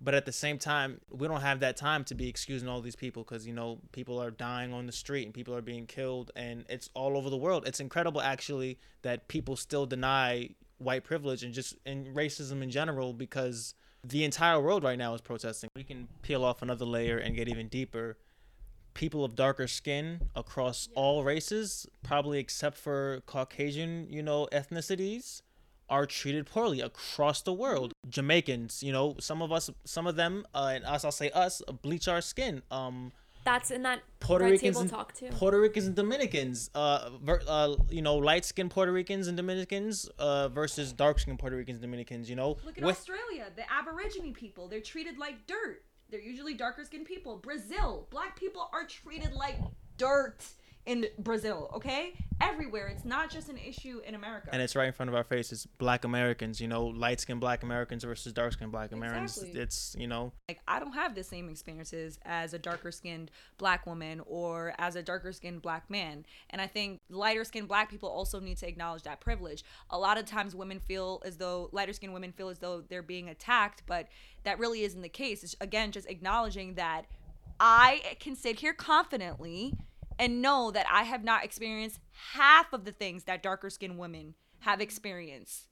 [0.00, 2.94] But at the same time we don't have that time to be excusing all these
[2.94, 6.30] people because you know people are dying on the street and people are being killed
[6.36, 7.66] and it's all over the world.
[7.66, 13.12] It's incredible actually that people still deny white privilege and just and racism in general
[13.14, 15.70] because the entire world right now is protesting.
[15.74, 18.18] We can peel off another layer and get even deeper
[18.98, 25.40] people of darker skin across all races probably except for caucasian you know ethnicities
[25.88, 27.94] are treated poorly across the world.
[28.10, 31.62] Jamaicans, you know, some of us, some of them, uh, and us, I'll say us,
[31.80, 32.62] bleach our skin.
[32.70, 33.10] Um,
[33.44, 35.28] That's in that Puerto Ricans and Talk too.
[35.30, 40.10] Puerto Ricans and Dominicans, uh, ver- uh, you know, light skinned Puerto Ricans and Dominicans,
[40.18, 42.28] uh, versus dark skinned Puerto Ricans and Dominicans.
[42.28, 44.68] You know, Look at with Australia, the Aborigine people.
[44.68, 45.82] They're treated like dirt.
[46.10, 47.36] They're usually darker skinned people.
[47.36, 49.56] Brazil, black people are treated like
[49.98, 50.44] dirt
[50.88, 52.14] in Brazil, okay?
[52.40, 52.86] Everywhere.
[52.86, 54.48] It's not just an issue in America.
[54.50, 55.66] and it's right in front of our faces.
[55.76, 59.36] Black Americans, you know, light skinned Black Americans versus dark skinned Black Americans.
[59.36, 59.60] Exactly.
[59.60, 63.86] It's you know, like I don't have the same experiences as a darker skinned black
[63.86, 66.24] woman or as a darker skinned black man.
[66.48, 69.64] And I think lighter skinned black people also need to acknowledge that privilege.
[69.90, 73.02] A lot of times women feel as though lighter skinned women feel as though they're
[73.02, 74.08] being attacked, but
[74.44, 75.44] that really isn't the case.
[75.44, 77.02] It's again just acknowledging that
[77.60, 79.74] I can sit here confidently
[80.18, 82.00] and know that I have not experienced
[82.32, 85.68] half of the things that darker skinned women have experienced.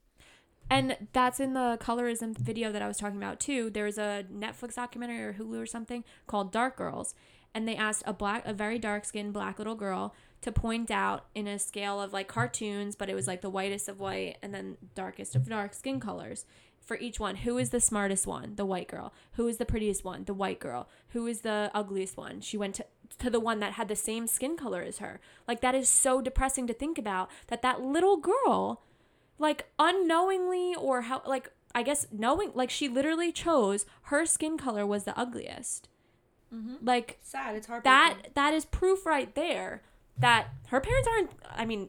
[0.68, 3.70] And that's in the colorism video that I was talking about too.
[3.70, 7.14] There's a Netflix documentary or Hulu or something called Dark Girls,
[7.54, 11.26] and they asked a black, a very dark skinned black little girl to point out
[11.34, 14.52] in a scale of like cartoons, but it was like the whitest of white and
[14.52, 16.44] then darkest of dark skin colors.
[16.80, 18.54] For each one, who is the smartest one?
[18.54, 19.12] The white girl.
[19.32, 20.24] Who is the prettiest one?
[20.24, 20.88] The white girl.
[21.08, 22.40] Who is the ugliest one?
[22.40, 22.86] She went to
[23.18, 25.20] to the one that had the same skin color as her.
[25.46, 28.82] Like that is so depressing to think about that that little girl
[29.38, 34.86] like unknowingly or how like I guess knowing like she literally chose her skin color
[34.86, 35.88] was the ugliest.
[36.54, 36.84] Mm-hmm.
[36.84, 37.56] Like Sad.
[37.56, 37.84] It's hard.
[37.84, 39.82] that that is proof right there
[40.18, 41.88] that her parents aren't I mean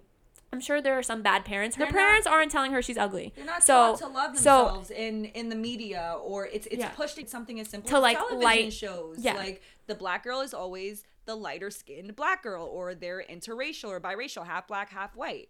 [0.53, 1.75] I'm sure there are some bad parents.
[1.75, 3.33] Her They're not- parents aren't telling her she's ugly.
[3.35, 6.77] They're not so taught to love so themselves in in the media, or it's it's
[6.79, 6.89] Yeah.
[6.89, 9.17] pushed in something as simple To, as like, television light- shows.
[9.19, 9.33] yeah.
[9.33, 13.99] Like the black girl is always the lighter skinned black girl, or they're interracial or
[13.99, 15.49] biracial, half black, half white.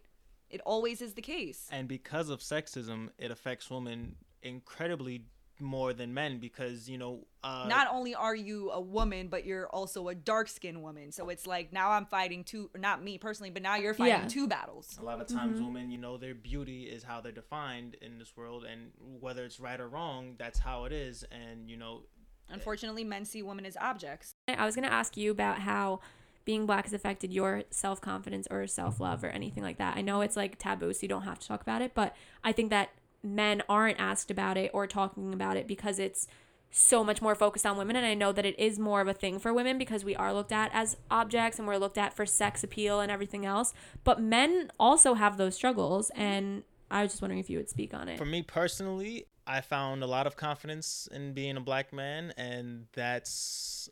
[0.50, 1.68] It always is the case.
[1.70, 5.22] and because of sexism, it affects women incredibly
[5.60, 9.68] more than men because you know uh, not only are you a woman, but you're
[9.68, 11.12] also a dark skinned woman.
[11.12, 14.28] So it's like now I'm fighting two, not me personally, but now you're fighting Yeah.
[14.28, 14.98] two battles.
[15.00, 18.36] a lot of times women you know their beauty is how they're defined in this
[18.36, 18.90] world and
[19.20, 22.02] whether it's right or wrong that's how it is and you know
[22.50, 24.34] Unfortunately, men see women as objects.
[24.48, 26.00] I was going to ask you about how
[26.46, 29.98] being black has affected your self confidence or self love or anything like that.
[29.98, 32.52] I know it's like taboo, so you don't have to talk about it, but I
[32.52, 32.88] think that
[33.22, 36.26] men aren't asked about it or talking about it because it's
[36.70, 37.96] so much more focused on women.
[37.96, 40.32] And I know that it is more of a thing for women because we are
[40.32, 43.72] looked at as objects and we're looked at for sex appeal and everything else.
[44.04, 46.10] But men also have those struggles.
[46.10, 46.22] Mm-hmm.
[46.22, 48.18] And I was just wondering if you would speak on it.
[48.18, 52.86] For me personally, I found a lot of confidence in being a black man, and
[52.92, 53.88] that's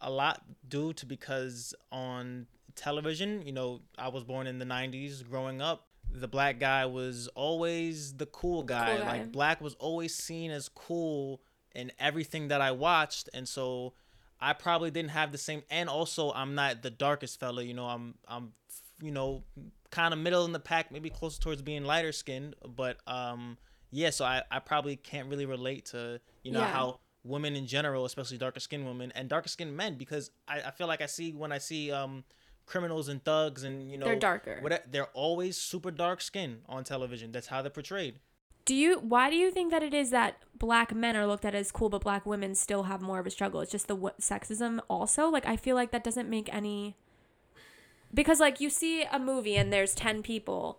[0.00, 5.28] a lot due to because on television, you know, I was born in the 90s
[5.28, 5.88] growing up.
[6.14, 8.96] The black guy was always the cool guy.
[8.96, 9.18] Cool guy.
[9.18, 11.40] Like, black was always seen as cool
[11.74, 13.28] in everything that I watched.
[13.32, 13.94] And so
[14.40, 15.62] I probably didn't have the same.
[15.70, 17.62] And also, I'm not the darkest fella.
[17.62, 18.52] You know, I'm, I'm,
[19.00, 19.44] you know,
[19.90, 22.56] kind of middle in the pack, maybe closer towards being lighter skinned.
[22.66, 23.56] But, um,
[23.90, 26.72] yeah, so I, I probably can't really relate to, you know, Yeah.
[26.72, 30.70] how women in general, especially darker skinned women and darker skinned men, because I, I
[30.72, 32.24] feel like I see when I see um
[32.66, 34.58] criminals and thugs and you know They're darker.
[34.60, 37.32] What they're always super dark skinned on television.
[37.32, 38.20] That's how they're portrayed.
[38.64, 41.54] Do you why do you think that it is that black men are looked at
[41.54, 43.60] as cool but black women still have more of a struggle?
[43.60, 45.28] It's just the w- sexism also?
[45.28, 46.96] Like I feel like that doesn't make any
[48.14, 50.78] because like you see a movie and there's 10 people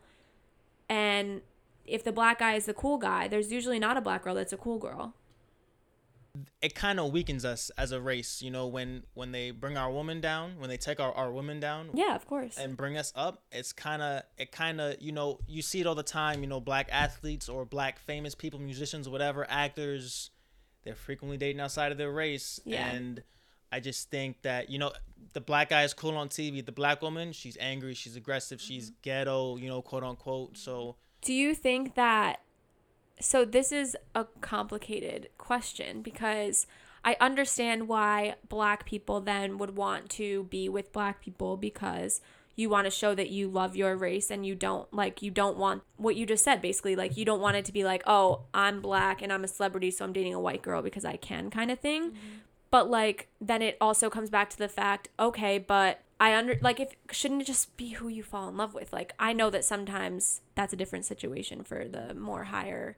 [0.87, 1.41] and
[1.85, 4.53] if the black guy is the cool guy, there's usually not a black girl that's
[4.53, 5.13] a cool girl.
[6.63, 9.91] It kind of weakens us as a race, you know, when when they bring our
[9.91, 12.57] woman down, when they take our, our women down, Yeah, of course.
[12.57, 15.85] and bring us up it's kind of it kind of you know you see it
[15.87, 20.31] all the time you know black athletes or black famous people musicians whatever actors
[20.83, 22.89] they're frequently dating outside of their race Yeah.
[22.89, 23.21] and
[23.71, 24.91] i just think that you know
[25.33, 28.89] the black guy is cool on tv the black woman she's angry she's aggressive she's
[28.89, 28.99] mm-hmm.
[29.03, 32.39] ghetto you know quote unquote so Do you think that
[33.19, 36.67] so this is a complicated question because
[37.05, 42.21] I understand why black people then would want to be with black people because
[42.55, 45.57] you want to show that you love your race and you don't like you don't
[45.57, 46.95] want what you just said basically.
[46.95, 49.91] Like you don't want it to be like oh I'm black and I'm a celebrity
[49.91, 52.17] so I'm dating a white girl because I can kind of thing mm-hmm.
[52.71, 56.79] but like then it also comes back to the fact okay but i under like
[56.79, 58.91] if shouldn't it just be who you fall in love with?
[58.93, 62.97] Like i know that sometimes that's a different situation for the more higher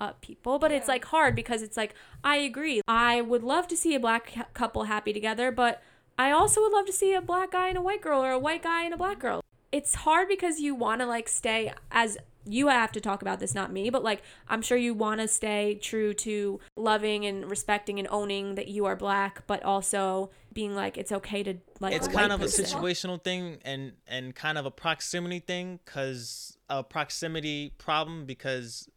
[0.00, 1.94] up people but it's like hard because it's like
[2.24, 2.80] i agree.
[2.88, 5.82] I would love to see a black cou- couple happy together but
[6.18, 8.38] i also would love to see a black guy and a white girl or a
[8.38, 9.42] white guy and a black girl.
[9.70, 13.54] It's hard because you want to like stay as you have to talk about this
[13.54, 17.98] not me but like i'm sure you want to stay true to loving and respecting
[17.98, 22.08] and owning that you are black but also being like it's okay to like it's
[22.08, 27.72] kind of a situational thing and and kind of a proximity thing because a proximity
[27.78, 28.88] problem because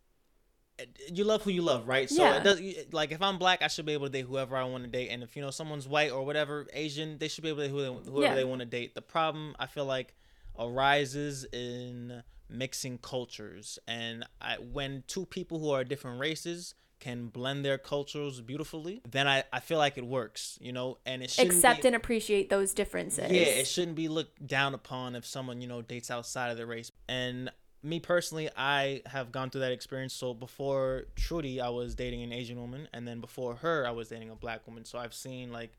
[1.13, 2.10] you love who you love right?
[2.10, 2.38] So Yeah.
[2.38, 4.84] it does like if i'm black i should be able to date whoever i want
[4.84, 5.10] to date.
[5.10, 8.06] And if you know someone's white or whatever asian they should be able to date
[8.06, 8.36] whoever Yeah.
[8.36, 8.94] they want to date.
[8.96, 10.15] The problem i feel like
[10.60, 13.80] arises in mixing cultures.
[13.88, 19.28] And I, when two people who are different races can blend their cultures beautifully then
[19.28, 22.50] i, I feel like it works you know and it shouldn't accept be, and appreciate
[22.50, 26.50] those differences yeah, it shouldn't be looked down upon if someone, you know, dates outside
[26.50, 26.91] of their race.
[27.08, 27.52] And
[27.84, 30.13] me personally, I have gone through that experience.
[30.13, 34.10] So before Trudy, I was dating an Asian woman, and then before her, I was
[34.10, 34.86] dating a black woman.
[34.86, 35.72] So I've seen like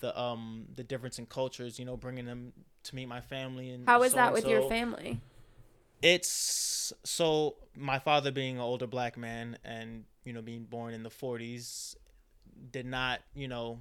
[0.00, 2.52] the um the difference in cultures, you know, bringing them
[2.84, 5.20] to meet my family and how is so that with your family
[6.04, 11.02] It's so my father being an older black man and you know being born in
[11.02, 11.96] the 40s
[12.70, 13.78] did not you know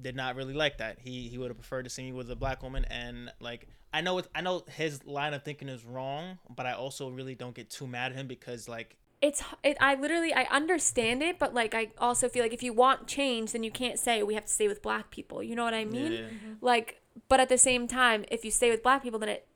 [0.00, 0.98] did not really like that.
[1.00, 4.02] He he would have preferred to see me with a black woman and like I
[4.02, 7.54] know it, I know his line of thinking is wrong, but I also really don't
[7.54, 11.52] get too mad at him because like it's it, i literally i understand it but
[11.52, 14.44] like i also feel like if you want change then you can't say we have
[14.44, 16.18] to stay with black people you know what i mean Yeah.
[16.20, 16.52] Mm-hmm.
[16.60, 19.48] like but at the same time if you stay with black people then it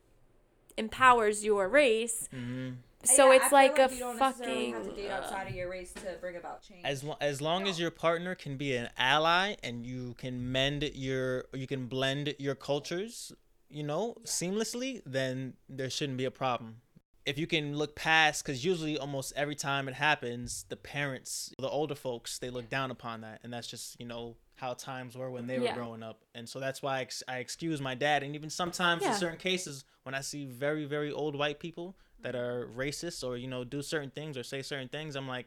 [0.77, 2.29] empowers your race.
[2.33, 2.77] Mhm.
[3.05, 5.49] so Yeah, I it's feel like, a you don't fucking have to date uh, outside
[5.49, 6.85] of your race to bring about change.
[6.85, 10.85] as lo- as long as your partner can be an ally and you can mend
[10.95, 13.33] your you can blend your cultures
[13.69, 16.77] you know seamlessly then there shouldn't be a problem.
[17.25, 21.69] If you can look past because usually almost every time it happens the parents the
[21.69, 23.41] older folks they look down upon that.
[23.43, 25.75] And that's just you know how times were when they were Yeah.
[25.75, 29.05] growing up and so that's why I, ex- I excuse my dad and even sometimes
[29.05, 33.37] in certain cases when i see very very old white people that are racist or
[33.37, 35.47] you know do certain things or say certain things i'm like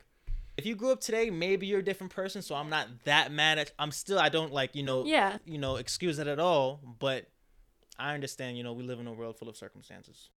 [0.57, 2.41] if you grew up today, maybe you're a different person.
[2.41, 3.73] So I'm not that mad at.
[3.77, 4.17] I'm still.
[4.17, 5.03] I don't like you know.
[5.03, 5.37] Yeah.
[5.43, 6.79] You know, excuse it at all.
[6.97, 7.25] But
[7.99, 8.57] I understand.
[8.57, 10.29] You know, we live in a world full of circumstances.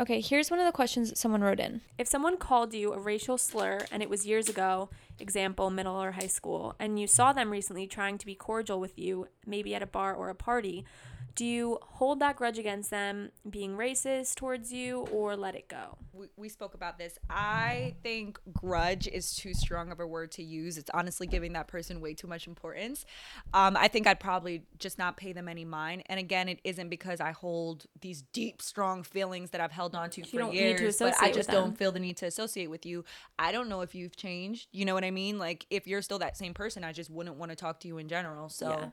[0.00, 1.80] Okay, here's one of the questions that someone wrote in.
[1.98, 6.12] If someone called you a racial slur and it was years ago, example, middle or
[6.12, 9.82] high school, and you saw them recently trying to be cordial with you, maybe at
[9.82, 10.84] a bar or a party,
[11.38, 15.96] do you hold that grudge against them being racist towards you or let it go?
[16.18, 17.18] we, we spoke about this.
[17.30, 20.76] I think grudge is too strong of a word to use.
[20.76, 23.06] It's honestly giving that person way too much importance.
[23.54, 26.02] Um, I think I'd probably just not pay them any mind.
[26.06, 30.10] And again, it isn't because I hold these deep, strong feelings that I've held on
[30.10, 33.04] to You for years, but I just don't feel the need to associate with you.
[33.38, 34.68] I don't know if you've changed.
[34.72, 35.38] You know what I mean?
[35.38, 37.98] Like if you're still that same person, I just wouldn't want to talk to you
[37.98, 38.48] in general.
[38.48, 38.70] So.
[38.70, 38.88] Yeah.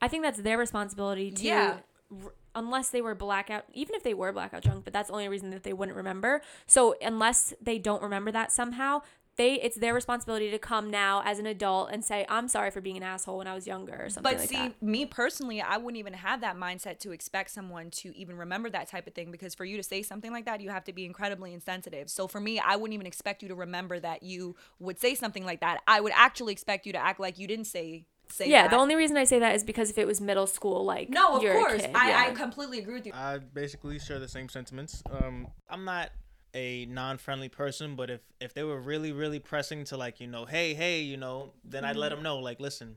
[0.00, 1.78] I think that's their responsibility to, Yeah.
[2.10, 5.28] r- unless they were blackout, even if they were blackout drunk, but that's the only
[5.28, 6.42] reason that they wouldn't remember.
[6.66, 9.02] So unless they don't remember that somehow,
[9.36, 12.80] they it's their responsibility to come now as an adult and say, "I'm sorry for
[12.80, 14.82] being an asshole when I was younger" or something But like see, that.
[14.82, 18.88] me personally, I wouldn't even have that mindset to expect someone to even remember that
[18.88, 21.04] type of thing because for you to say something like that, you have to be
[21.04, 22.08] incredibly insensitive.
[22.08, 25.44] So for me, I wouldn't even expect you to remember that you would say something
[25.44, 25.82] like that.
[25.86, 28.70] I would actually expect you to act like you didn't say say Yeah, that.
[28.72, 31.36] the only reason I say that is because if it was middle school, like No,
[31.36, 31.82] of you're a course.
[31.82, 32.24] kid, I, yeah.
[32.28, 33.12] I completely agree with you.
[33.14, 35.02] I basically share the same sentiments.
[35.10, 36.10] Um, I'm not
[36.54, 40.44] a non-friendly person, but if if they were really really pressing to like you know,
[40.46, 42.96] hey hey, you know, then I'd let them know like, listen,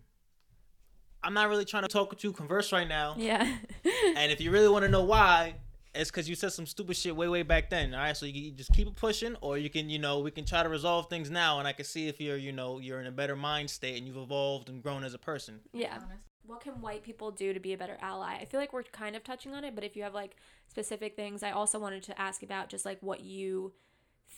[1.23, 3.15] I'm not really trying to talk with you, converse right now.
[3.17, 3.57] yeah.
[4.15, 5.55] And if you really want to know why,
[5.93, 7.93] it's because you said some stupid shit way way back then.
[7.93, 10.31] All right, so you can just keep it pushing, or you can you know we
[10.31, 12.99] can try to resolve things now, and I can see if you're you know you're
[12.99, 15.61] in a better mind state and you've evolved and grown as a person.
[15.73, 15.99] Yeah.
[16.45, 18.37] What can white people do to be a better ally?
[18.41, 20.35] I feel like we're kind of touching on it, but if you have like
[20.67, 23.73] specific things, I also wanted to ask about just like what you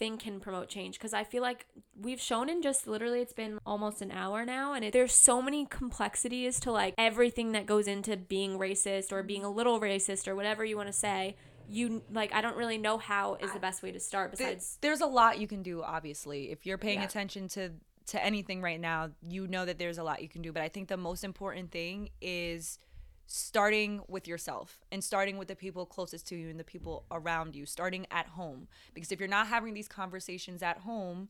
[0.02, 3.60] think can promote change because I feel like we've shown in just literally it's been
[3.68, 7.86] almost an hour now and it, there's so many complexities to like everything that goes
[7.88, 11.36] into being racist or being a little racist or whatever you want to say.
[11.70, 15.02] You like I don't really know how is the best way to start besides there's
[15.02, 17.06] a lot you can do obviously if you're paying Yeah.
[17.06, 17.70] attention to
[18.08, 20.68] to anything right now you know that there's a lot you can do but i
[20.68, 22.80] think the most important thing is
[23.34, 27.56] starting with yourself and starting with the people closest to you and the people around
[27.56, 28.68] you starting at home.
[28.94, 31.30] Because if you're not having these conversations at home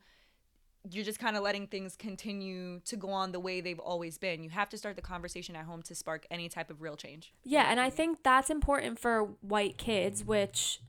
[0.90, 4.44] you're just kind of letting things continue to go on the way they've always been.
[4.44, 7.34] You have to start the conversation at home to spark any type of real change.
[7.44, 10.82] Yeah, and I think that's important for white kids, which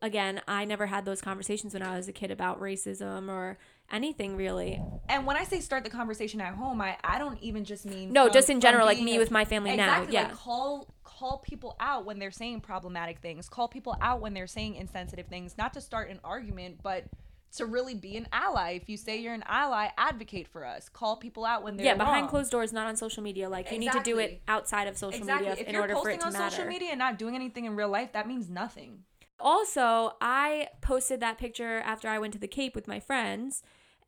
[0.00, 3.58] again, I never had those conversations when I was a kid about racism or
[3.90, 4.82] anything really.
[5.08, 8.12] And when I say start the conversation at home, I, I don't even just mean
[8.12, 10.22] No, from- just in general, like me a- with my family now, exactly, yeah.
[10.24, 13.48] Like call call people out when they're saying problematic things.
[13.48, 15.56] Call people out when they're saying insensitive things.
[15.58, 17.04] Not to start an argument, but
[17.56, 18.72] to really be an ally.
[18.72, 20.88] If you say you're an ally, advocate for us.
[20.90, 22.28] Call people out when they're yeah, behind wrong.
[22.28, 23.48] closed doors, not on social media.
[23.48, 25.48] Like you need to do it outside of social Exactly.
[25.48, 26.50] media If in you're order for posting it to on matter.
[26.56, 29.04] social media and not doing anything in real life, that means nothing.
[29.40, 33.62] Also, I posted that picture after I went to the Cape with my friends.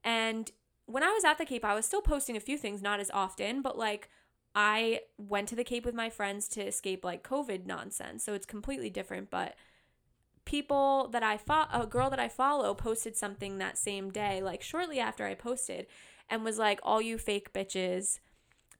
[0.04, 0.50] And
[0.86, 3.10] when I was at the Cape, I was still posting a few things, not as
[3.12, 4.08] often, but like
[4.54, 8.24] I went to the Cape with my friends to escape like COVID nonsense.
[8.24, 9.30] So it's completely different.
[9.30, 9.54] But
[10.44, 14.62] people that I follow, a girl that I follow posted something that same day, like
[14.62, 15.86] shortly after I posted,
[16.28, 18.18] and was like, all you fake bitches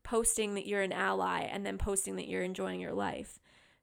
[0.02, 3.38] posting that you're an ally and then posting that you're enjoying your life.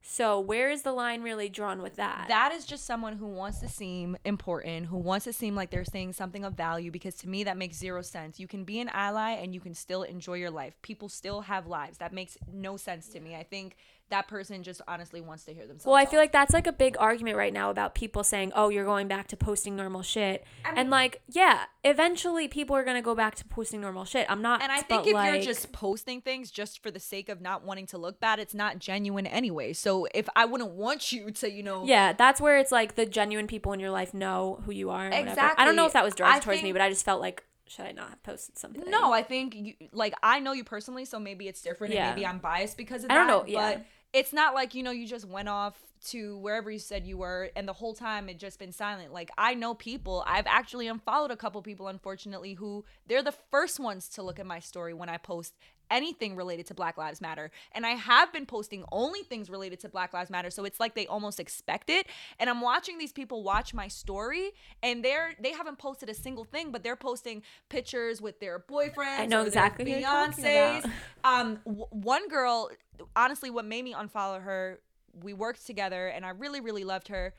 [0.09, 2.27] So where is the line really drawn with that?
[2.29, 5.83] That is just someone who wants to seem important, who wants to seem like they're
[5.83, 8.39] saying something of value because to me that makes zero sense.
[8.39, 10.81] You can be an ally and you can still enjoy your life.
[10.81, 11.97] People still have lives.
[11.97, 13.35] That makes no sense to me.
[13.35, 13.75] I think
[14.09, 15.85] that person just honestly wants to hear themselves.
[15.85, 18.69] Well, I feel like that's like a big argument right now about people saying, "Oh,
[18.69, 23.15] you're going back to posting normal shit," and like, yeah, eventually people are gonna go
[23.15, 24.25] back to posting normal shit.
[24.29, 27.29] I'm not, And I think if like, you're just posting things just for the sake
[27.29, 29.73] of not wanting to look bad, it's not genuine anyway.
[29.73, 33.05] So if I wouldn't want you to, you know, yeah, that's where it's like the
[33.05, 35.05] genuine people in your life know who you are.
[35.07, 35.53] And whatever.
[35.57, 37.43] I don't know if that was I directed towards me, but I just felt like,
[37.69, 38.83] should I not have posted something?
[38.89, 42.07] No, I think you like I know you personally, so maybe it's different Yeah.
[42.07, 43.23] and maybe I'm biased because of I that.
[43.23, 43.73] I don't know, yeah.
[43.75, 45.75] But it's not like, you know, you just went off
[46.09, 49.11] to wherever you said you were and the whole time it just been silent.
[49.11, 53.79] Like I know people, I've actually unfollowed a couple people unfortunately who they're the first
[53.79, 55.55] ones to look at my story when I post
[55.89, 57.51] anything related to Black Lives Matter.
[57.71, 60.95] And I have been posting only things related to Black Lives Matter, so it's like
[60.95, 62.07] they almost expect it.
[62.39, 64.51] And I'm watching these people watch my story
[64.83, 69.19] and they're they haven't posted a single thing, but they're posting pictures with their boyfriends.
[69.19, 70.89] I know exactly Beyonces.
[71.23, 72.69] Um w- one girl,
[73.15, 74.79] honestly what made me unfollow her,
[75.23, 77.33] we worked together and I really really loved her.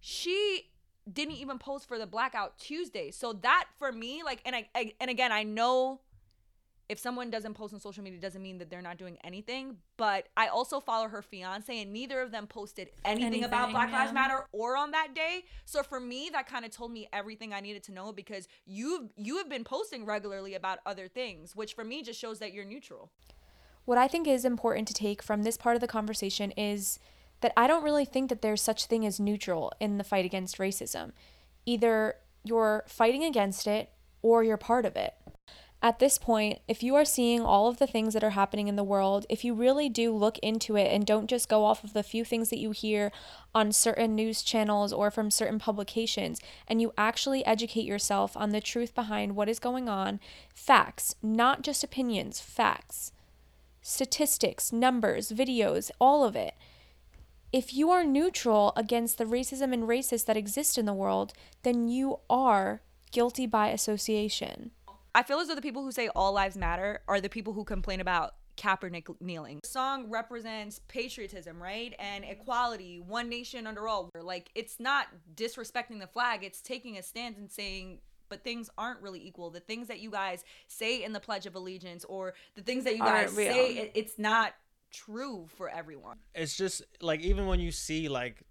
[0.00, 0.70] She
[1.10, 3.10] didn't even post for the blackout Tuesday.
[3.10, 6.00] So that for me, like, and I, I and again, I know
[6.88, 9.76] if someone doesn't post on social media doesn't mean that they're not doing anything.
[9.96, 13.92] But I also follow her fiance, and neither of them posted anything, about Anything, Black
[13.92, 14.12] Lives.
[14.12, 15.44] Matter or on that day.
[15.64, 19.10] So for me, that kind of told me everything I needed to know because you
[19.16, 22.64] you have been posting regularly about other things, which for me just shows that you're
[22.64, 23.10] neutral.
[23.84, 26.98] What I think is important to take from this part of the conversation is
[27.40, 30.58] that I don't really think that there's such thing as neutral in the fight against
[30.58, 31.12] racism.
[31.66, 33.90] Either you're fighting against it
[34.22, 35.14] or you're part of it.
[35.84, 38.76] At this point, if you are seeing all of the things that are happening in
[38.76, 41.92] the world, if you really do look into it and don't just go off of
[41.92, 43.12] the few things that you hear
[43.54, 48.62] on certain news channels or from certain publications, and you actually educate yourself on the
[48.62, 50.20] truth behind what is going on,
[50.54, 53.12] facts, not just opinions, facts
[53.82, 56.54] statistics, numbers, videos, all of it.
[57.52, 61.88] If you are neutral against the racism and racists that exist in the world, then
[61.88, 62.80] you are
[63.12, 64.70] guilty by association.
[65.14, 67.64] I feel as though the people who say all lives matter are the people who
[67.64, 69.60] complain about Kaepernick kneeling.
[69.62, 71.94] The song represents patriotism, right?
[71.98, 74.10] And equality, one nation under all.
[74.20, 78.00] Like it's not disrespecting the flag, it's taking a stand and saying
[78.30, 79.50] but things aren't really equal.
[79.50, 82.94] The things that you guys say in the Pledge of Allegiance or the things that
[82.94, 84.54] you guys say, it, it's not
[84.90, 86.16] true for everyone.
[86.34, 88.42] it's just like even when you see like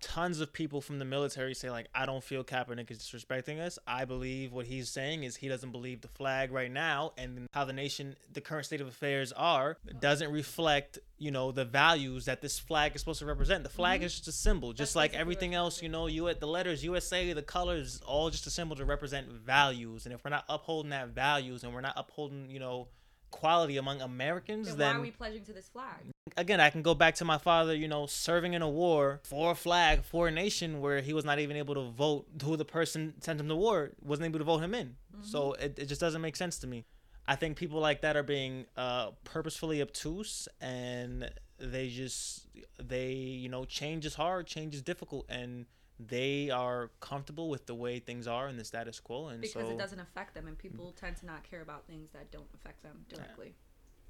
[0.00, 3.78] tons of people from the military say like I don't feel Kaepernick is disrespecting us.
[3.86, 7.64] I believe what he's saying is he doesn't believe the flag right now and how
[7.64, 12.42] the nation the current state of affairs are doesn't reflect, you know, the values that
[12.42, 13.62] this flag is supposed to represent.
[13.62, 16.46] The flag is just a symbol, just like everything else, you know, you at the
[16.46, 20.06] letters USA, the colors, all just a symbol to represent values.
[20.06, 22.88] And if we're not upholding that values and we're not upholding, you know,
[23.30, 26.12] quality among Americans, then then why are we pledging to this flag?
[26.36, 29.52] again, I can go back to my father, you know, serving in a war for
[29.52, 32.64] a flag, for a nation where he was not even able to vote who the
[32.64, 34.96] person sent him to war, wasn't able to vote him in.
[35.22, 36.84] So it, it just doesn't make sense to me.
[37.26, 42.46] I think people like that are being uh, purposefully obtuse and they just,
[42.80, 45.64] they, you know, change is hard, change is difficult, and
[45.98, 49.28] they are comfortable with the way things are in the status quo.
[49.28, 52.10] And Because so, it doesn't affect them and people tend to not care about things
[52.12, 53.54] that don't affect them directly.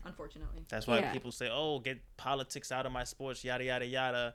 [0.04, 0.64] Unfortunately.
[0.68, 1.12] That's why Yeah.
[1.12, 4.34] people say, "Oh, get politics out of my sports," yada yada yada.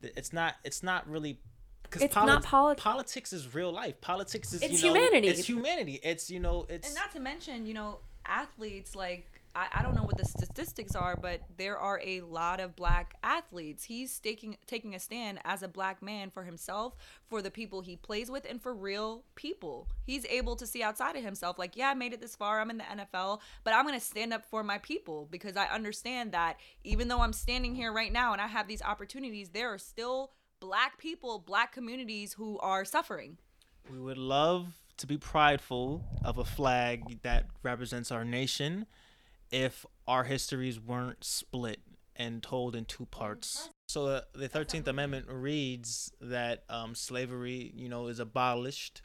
[0.00, 0.56] It's not.
[0.64, 1.40] It's not really.
[1.82, 4.00] Because It's not polit- Politics is real life.
[4.00, 4.62] Politics is.
[4.62, 5.28] It's you know, humanity.
[5.28, 5.94] It's humanity.
[6.02, 6.66] It's you know.
[6.68, 10.24] It's and not to mention you know athletes like I, I don't know what the
[10.24, 13.84] statistics are but there are a lot of black athletes.
[13.84, 16.94] He's taking taking a stand as a black man for himself
[17.28, 19.88] for the people he plays with and for real people.
[20.04, 22.70] He's able to see outside of himself like yeah i made it this far i'm
[22.70, 26.60] in the nfl but i'm to stand up for my people because i understand that
[26.84, 30.32] even though i'm standing here right now and i have these opportunities there are still
[30.60, 33.38] black people black communities who are suffering.
[33.90, 34.66] We would love
[34.98, 38.86] to be prideful of a flag that represents our nation,
[39.50, 41.80] if our histories weren't split
[42.16, 43.70] and told in two parts.
[43.88, 49.02] So uh, the Thirteenth Amendment reads that um, slavery, you know, is abolished,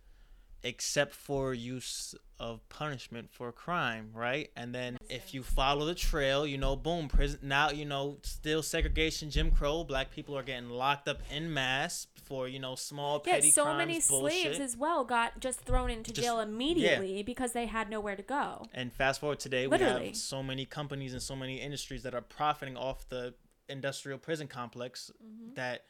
[0.64, 4.50] except for use of punishment for crime, right?
[4.56, 7.40] And then if you follow the trail, you know, boom, prison.
[7.44, 9.84] Now you know, still segregation, Jim Crow.
[9.84, 13.64] Black people are getting locked up in mass for you know small Yeah, petty so
[13.64, 13.78] crimes.
[13.78, 18.16] many slaves as well got just thrown into Just- jail immediately because they had nowhere
[18.16, 18.66] to go.
[18.74, 20.08] And fast forward today, we Literally.
[20.08, 23.34] have so many companies and so many industries that are profiting off the
[23.70, 25.54] industrial prison complex Mm-hmm.
[25.56, 25.84] that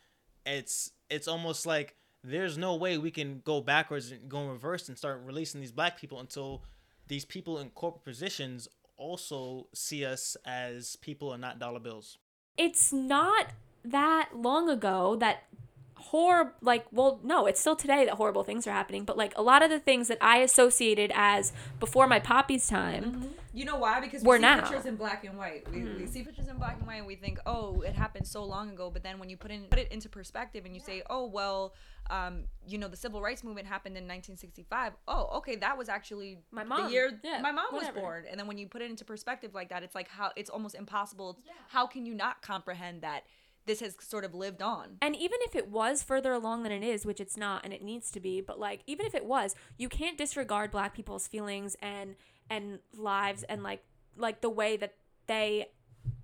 [0.45, 4.87] it's it's almost like there's no way we can go backwards and go in reverse
[4.87, 6.63] and start releasing these black people until
[7.07, 8.67] these people in corporate positions
[8.97, 12.17] also see us as people and not dollar bills.
[12.57, 13.47] It's not
[13.83, 15.43] that long ago that
[16.11, 19.41] horror like well no it's still today that horrible things are happening but like a
[19.41, 23.99] lot of the things that i associated as before my poppy's time You know why?
[24.01, 24.61] Because We're we see now.
[24.61, 25.71] pictures in black and white.
[25.71, 28.43] We, we see pictures in black and white, and we think, oh, it happened so
[28.43, 28.89] long ago.
[28.89, 31.75] But then when you put in put it into perspective, and you say, oh, well,
[32.09, 34.93] um, you know, the civil rights movement happened in 1965.
[35.07, 37.93] Oh, okay, that was actually My mom, the year yeah, my mom whatever.
[37.93, 38.23] was born.
[38.27, 40.73] And then when you put it into perspective like that, it's like how it's almost
[40.73, 41.37] impossible.
[41.67, 43.21] How can you not comprehend that
[43.65, 44.97] this has sort of lived on?
[45.01, 47.81] and even if it was further along than it is which it's not and it
[47.83, 51.75] needs to be but like even if it was you can't disregard black people's feelings
[51.81, 52.15] and
[52.49, 53.83] and lives and like
[54.17, 54.93] like the way that
[55.27, 55.67] they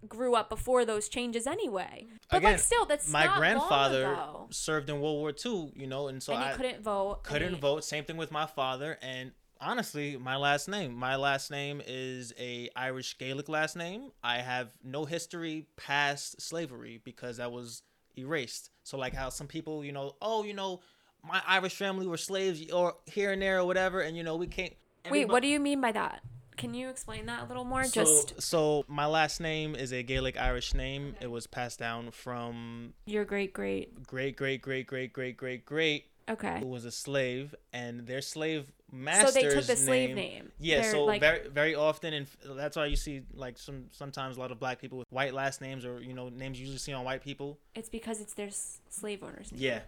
[0.08, 4.14] grew up before those changes anyway but Again, like still that's My not grandfather long
[4.14, 4.48] ago.
[4.52, 7.56] served in World War II, you know, and so and he I couldn't vote couldn't
[7.56, 7.84] he- vote.
[7.84, 8.98] Same thing with my father.
[9.02, 9.32] And
[9.62, 10.96] honestly, my last name.
[10.96, 14.12] My last name is a Irish Gaelic last name.
[14.24, 17.84] I have no history past slavery because that was
[18.18, 18.70] erased.
[18.84, 20.82] So like how some people, you know, oh, you know,
[21.28, 24.48] my Irish family were slaves or here and there or whatever, and you know we
[24.48, 24.74] can't.
[25.10, 26.22] Wait, what do you mean by that?
[26.56, 27.86] Can you explain that a little more?
[27.86, 31.16] So, Just so my last name is a Gaelic Irish name.
[31.22, 34.04] It was passed down from your great great.
[34.06, 36.60] great great great great great great great Okay.
[36.60, 40.52] who was a slave, and their slave master's So they took the slave name.
[40.60, 44.38] Yeah, They're so like, very very often, and that's why you see like some sometimes
[44.38, 46.78] a lot of black people with white last names or you know names you usually
[46.80, 47.60] see on white people.
[47.76, 49.62] it's because it's their s- slave owners' name.
[49.62, 49.80] Yeah,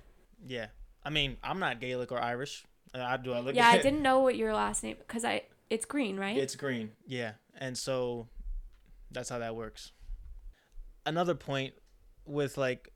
[0.48, 0.68] yeah.
[1.04, 2.64] I mean, I'm not Gaelic or Irish.
[2.94, 3.34] Uh, I do.
[3.34, 3.56] I look.
[3.56, 6.38] Yeah, I didn't know what your last name because I it's Greene, right?
[6.38, 6.92] It's Greene.
[7.08, 8.28] Yeah, and so
[9.12, 9.92] that's how that works.
[11.06, 11.74] Another point
[12.26, 12.92] with like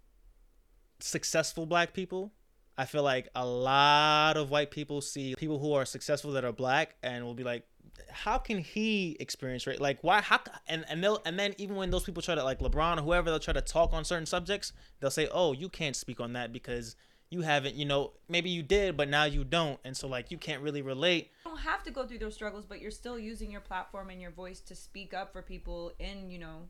[0.99, 2.31] successful black people,
[2.77, 6.51] I feel like a lot of white people see people who are successful that are
[6.51, 7.65] black and will be like,
[8.09, 9.79] how can he experience rape?
[9.79, 10.21] Like why?
[10.21, 10.39] How?
[10.67, 13.29] And and they'll and then even when those people try to like LeBron or whoever,
[13.29, 14.73] they'll try to talk on certain subjects.
[14.99, 16.95] They'll say, oh, you can't speak on that because
[17.29, 17.75] you haven't.
[17.75, 20.81] You know, maybe you did, but now you don't, and so like you can't really
[20.81, 21.31] relate.
[21.45, 24.21] You don't have to go through those struggles, but you're still using your platform and
[24.21, 26.67] your voice to speak up for people in, you know,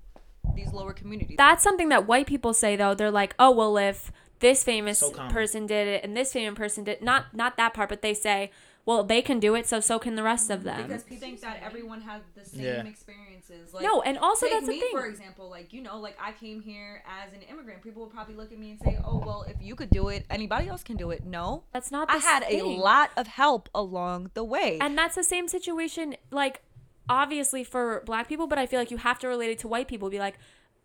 [0.55, 1.37] these lower communities.
[1.37, 2.93] That's something that white people say though.
[2.93, 6.83] They're like, oh well, if this famous So person did it and this famous person
[6.83, 8.51] did not not that part, but they say,
[8.85, 10.83] well, they can do it, so so can the rest of them.
[10.87, 12.83] because people think that everyone has the same Yeah.
[12.83, 13.73] experiences.
[13.73, 14.91] Like, no, and also take that's the me thing.
[14.91, 15.49] for example.
[15.49, 17.81] Like you know, like I came here as an immigrant.
[17.81, 20.25] People will probably look at me and say, "Oh, well, if you could do it,
[20.29, 22.07] anybody else can do it." No, That's not.
[22.09, 24.77] The I had a lot of help along the way.
[24.79, 26.15] and that's the same situation.
[26.29, 26.61] Like,
[27.09, 29.87] obviously for black people, but I feel like you have to relate it to white
[29.87, 30.09] people.
[30.09, 30.35] Be like,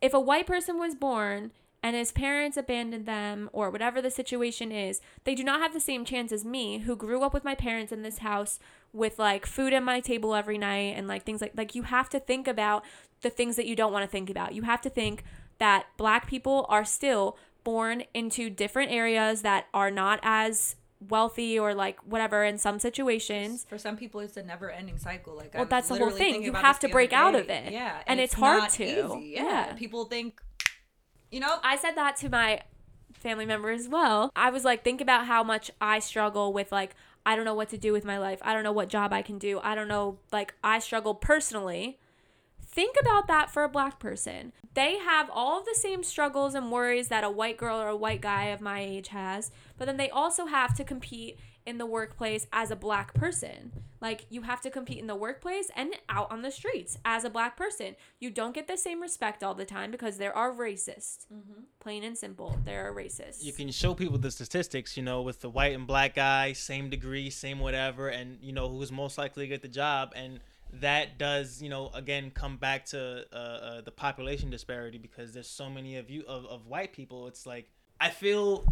[0.00, 1.50] if a white person was born
[1.82, 5.80] and his parents abandoned them or whatever the situation is, they do not have the
[5.80, 8.58] same chance as me, who grew up with my parents in this house
[8.92, 12.08] with like food at my table every night and like things like like you have
[12.10, 12.84] to think about
[13.22, 14.54] the things that you don't want to think about.
[14.54, 15.24] You have to think
[15.58, 20.76] that black people are still born into different areas that are not as
[21.08, 25.34] wealthy or like whatever in some situations for some people, it's a never-ending cycle.
[25.34, 26.42] Like, Well, I was that's the whole thing.
[26.42, 27.72] You have to break out of it.
[27.72, 28.84] Yeah, And it's hard to.
[28.84, 29.32] easy.
[29.34, 29.42] Yeah.
[29.44, 29.72] Yeah.
[29.74, 30.40] people think,
[31.30, 32.62] you know, I said that to my
[33.12, 34.30] family member as well.
[34.34, 37.68] I was like, think about how much I struggle with like, I don't know what
[37.70, 38.38] to do with my life.
[38.42, 39.60] I don't know what job I can do.
[39.62, 41.98] I don't know, like, I struggle personally.
[42.64, 44.52] Think about that for a black person.
[44.74, 47.96] They have all of the same struggles and worries that a white girl or a
[47.96, 51.38] white guy of my age has, but then they also have to compete
[51.70, 53.72] in the workplace as a black person.
[54.00, 57.30] Like, you have to compete in the workplace and out on the streets as a
[57.30, 57.96] black person.
[58.18, 61.26] You don't get the same respect all the time because there are racists.
[61.80, 63.44] Plain and simple, there are racists.
[63.44, 66.90] you can show people the statistics, you know, with the white and black guy, same
[66.90, 70.40] degree, same whatever, and you know who's most likely to get the job, and
[70.72, 75.48] that does, you know, again come back to uh, uh, the population disparity because there's
[75.48, 77.26] so many of you of, of white people.
[77.26, 78.64] It's like I feel,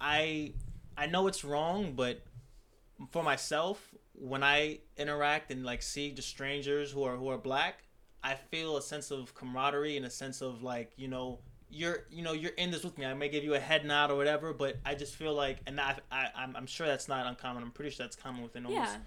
[0.00, 0.54] I
[0.96, 2.20] I know it's wrong, but
[3.10, 7.84] for myself, when I interact and like see just strangers who are who are black,
[8.22, 11.38] I feel a sense of camaraderie and a sense of like you know
[11.70, 13.06] you're you know you're in this with me.
[13.06, 15.80] I may give you a head nod or whatever, but I just feel like and
[15.80, 17.62] I, I I'm, I'm sure that's not uncommon.
[17.62, 18.92] I'm pretty sure that's common within almost.
[18.92, 18.98] yeah.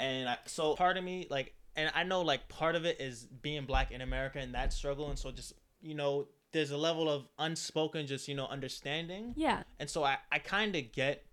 [0.00, 3.24] And I, so part of me like and I know like part of it is
[3.40, 7.08] being black in America and that struggle, and so just you know there's a level
[7.08, 9.62] of unspoken just you know understanding Yeah.
[9.80, 11.24] and so I, I kind of get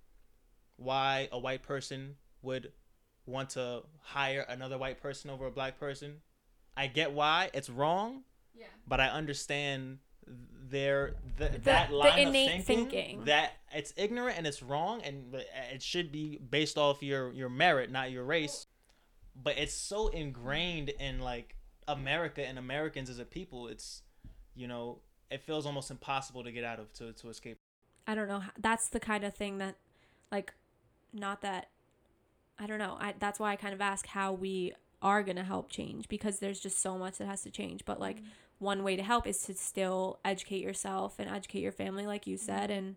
[0.79, 2.71] why a white person would
[3.25, 6.15] want to hire another white person over a black person.
[6.75, 8.23] I get why it's wrong,
[8.55, 8.65] Yeah.
[8.87, 13.23] but I understand their th- The- that the line innate of thinking, thinking.
[13.25, 15.39] that it's ignorant and it's wrong and uh,
[15.73, 18.67] it should be based off your your merit, not your race.
[19.35, 21.55] But it's so ingrained in like
[21.87, 23.67] America and Americans as a people.
[23.67, 24.03] It's
[24.55, 25.01] you know
[25.31, 27.57] it feels almost impossible to get out of to to escape.
[28.07, 28.43] I don't know.
[28.57, 29.75] That's the kind of thing that,
[30.31, 30.53] like,
[31.13, 31.69] not that.
[32.57, 32.97] I don't know.
[32.99, 36.59] I that's why I kind of ask how we are gonna help change because there's
[36.59, 37.85] just so much that has to change.
[37.85, 38.27] But like, mm-hmm.
[38.59, 42.37] one way to help is to still educate yourself and educate your family, like you
[42.37, 42.79] said, mm-hmm.
[42.79, 42.95] and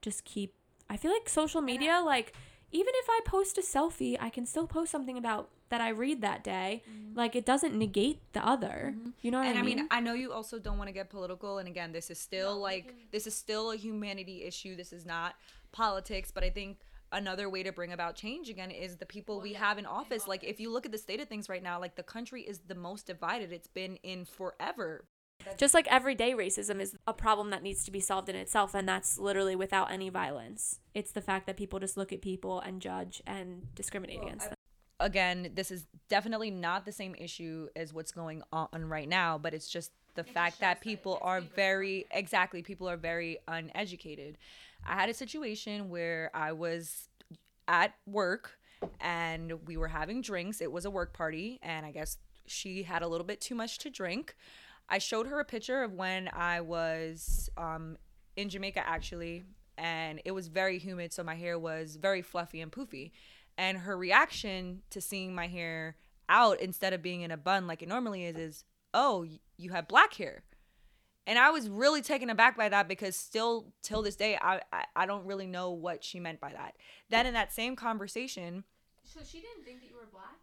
[0.00, 0.54] just keep.
[0.88, 2.34] I feel like social media, like,
[2.70, 6.20] even if I post a selfie, I can still post something about that I read
[6.20, 6.82] that day.
[6.88, 7.18] Mm-hmm.
[7.18, 8.94] Like, it doesn't negate the other.
[9.22, 9.76] You know what and I I mean?
[9.76, 11.58] mean, I know you also don't want to get political.
[11.58, 14.76] And again, this is still like this is still a humanity issue.
[14.76, 15.34] This is not
[15.72, 16.30] politics.
[16.30, 16.78] But I think
[17.12, 20.26] another way to bring about change again is the people we have in office.
[20.26, 22.60] Like if you look at the state of things right now, like the country is
[22.66, 25.04] the most divided it's been in forever.
[25.56, 28.88] just like everyday racism is a problem that needs to be solved in itself and
[28.88, 32.80] that's literally without any violence it's the fact that people just look at people and
[32.80, 34.56] judge and discriminate against them
[35.00, 39.52] Again, this is definitely not the same issue as what's going on right now, but
[39.52, 44.38] it's just the fact that people are very exactly people are very uneducated.
[44.84, 47.08] I had a situation where I was
[47.68, 48.58] at work
[49.00, 50.60] and we were having drinks.
[50.60, 53.78] It was a work party and I guess she had a little bit too much
[53.78, 54.34] to drink.
[54.88, 57.96] I showed her a picture of when I was um,
[58.36, 59.44] in Jamaica actually
[59.78, 63.10] and it was very humid so my hair was very fluffy and poofy
[63.56, 65.96] and her reaction to seeing my hair
[66.28, 68.64] out instead of being in a bun like it normally is is
[68.94, 69.26] oh
[69.56, 70.42] you have black hair
[71.26, 74.84] and i was really taken aback by that because still till this day I, I
[74.96, 76.74] i don't really know what she meant by that
[77.10, 78.64] then in that same conversation
[79.04, 80.38] So she didn't think that you were black.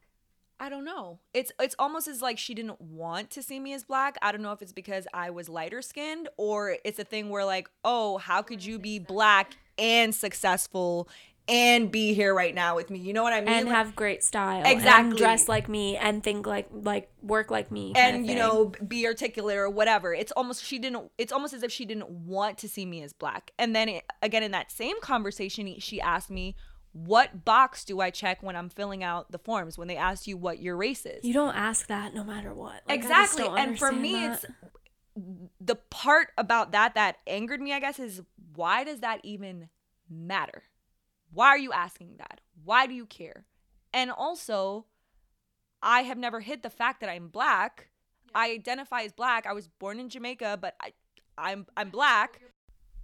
[0.62, 1.20] I don't know.
[1.34, 4.18] It's it's almost as like she didn't want to see me as black.
[4.22, 7.46] I don't know if it's because I was lighter skinned or it's a thing where
[7.46, 11.08] like, oh, how could you be black and successful
[11.50, 13.00] and be here right now with me?
[13.00, 13.50] You know what I mean?
[13.50, 15.10] and Like- have great style Exactly.
[15.10, 19.06] and dress like me and think like like work like me and you know be
[19.08, 22.70] articulate or whatever it's almost she didn't it's almost as if she didn't want to
[22.70, 26.56] see me as black and then it, again in that same conversation she asked me
[26.93, 30.38] what box do i check when i'm filling out the forms when they ask you
[30.38, 33.91] what your race is you don't ask that no matter what Like, exactly and for
[33.91, 34.43] me that.
[34.43, 34.45] it's
[35.60, 38.22] the part about that that angered me i guess is
[38.56, 39.70] why does that even
[40.10, 40.64] matter
[41.34, 42.42] why are you asking that?
[42.64, 43.46] Why do you care?
[43.94, 44.86] And also
[45.82, 47.90] i have never hid the fact that i'm black.
[48.36, 49.48] I identify as black.
[49.48, 50.94] I was born in jamaica but i
[51.38, 52.42] i'm i'm black.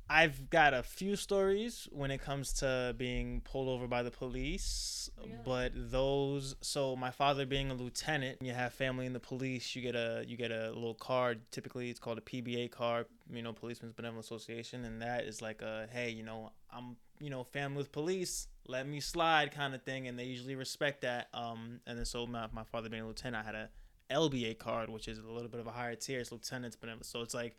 [0.08, 5.10] I've got a few stories when it comes to being pulled over by the police,
[5.44, 9.82] but those so my father being a lieutenant, you have family in the police, you
[9.82, 13.52] get a you get a little card, typically it's called a PBA card, you know,
[13.52, 17.78] Policemen's Benevolent Association, and that is like a hey, you know, I'm, you know, family
[17.78, 21.28] with police, let me slide kind of thing and they usually respect that.
[21.34, 23.70] Um and then so my, my father being a lieutenant, I had a
[24.12, 27.22] LBA card, which is a little bit of a higher tier, it's lieutenant's but So
[27.22, 27.56] it's like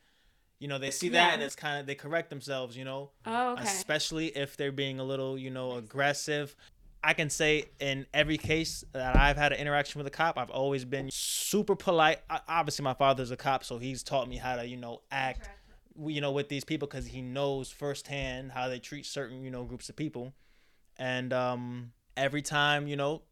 [0.59, 1.34] you know, they see that Yeah.
[1.34, 4.98] and it's kind of they correct themselves, you know, oh okay especially if they're being
[5.00, 6.57] a little, you know, aggressive.
[7.04, 10.50] I can say in every case that I've had an interaction with a cop, I've
[10.50, 12.18] always been super polite.
[12.30, 15.48] O- Obviously, my father's a cop, so he's taught me how to, you know, act,
[16.05, 19.64] you know, with these people because he knows firsthand how they treat certain, you know,
[19.64, 20.32] groups of people.
[20.99, 23.22] And um, every time, you know,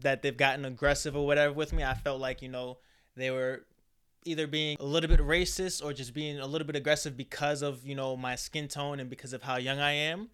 [0.00, 2.78] that they've gotten aggressive or whatever with me, I felt like, you know,
[3.16, 3.64] they were
[4.24, 7.86] either being a little bit racist or just being a little bit aggressive because of
[7.86, 10.28] you know my skin tone and because of how young I am.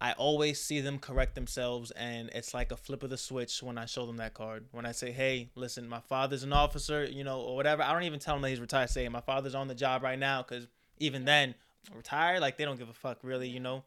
[0.00, 3.78] I always see them correct themselves, and it's like a flip of the switch when
[3.78, 4.66] I show them that card.
[4.72, 7.82] When I say, "Hey, listen, my father's an officer," you know, or whatever.
[7.82, 8.90] I don't even tell them that he's retired.
[8.90, 10.66] Say, "My father's on the job right now," because
[10.98, 11.54] even then,
[11.94, 13.84] retired, like they don't give a fuck, really, you know.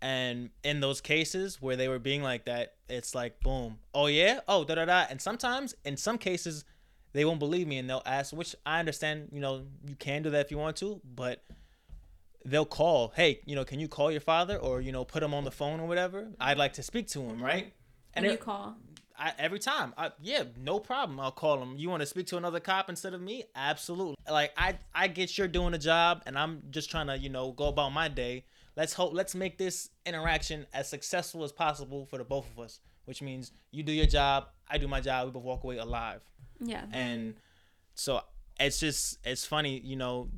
[0.00, 4.40] And in those cases where they were being like that, it's like, boom, oh yeah,
[4.46, 5.06] oh da da da.
[5.10, 6.64] And sometimes, in some cases,
[7.12, 10.30] they won't believe me and they'll ask which i understand you know you can do
[10.30, 11.42] that if you want to but
[12.44, 15.34] they'll call hey you know can you call your father or you know put him
[15.34, 17.72] on the phone or whatever i'd like to speak to him right
[18.14, 18.76] and you it- call
[19.18, 19.94] I, every time.
[19.98, 21.18] I, yeah no problem.
[21.20, 21.76] I'll call him.
[21.76, 23.44] You want to speak to another cop instead of me?
[23.54, 24.16] Absolutely.
[24.30, 27.52] Like i i get you're doing a job and i'm just trying to you know
[27.52, 28.44] go about my day.
[28.76, 32.80] Let's hope let's make this interaction as successful as possible for the both of us
[33.06, 35.26] which means you do your job i do my job.
[35.26, 36.20] We both walk away alive.
[36.60, 36.84] Yeah.
[36.92, 37.34] And
[37.94, 38.20] so
[38.60, 40.28] it's just it's funny you know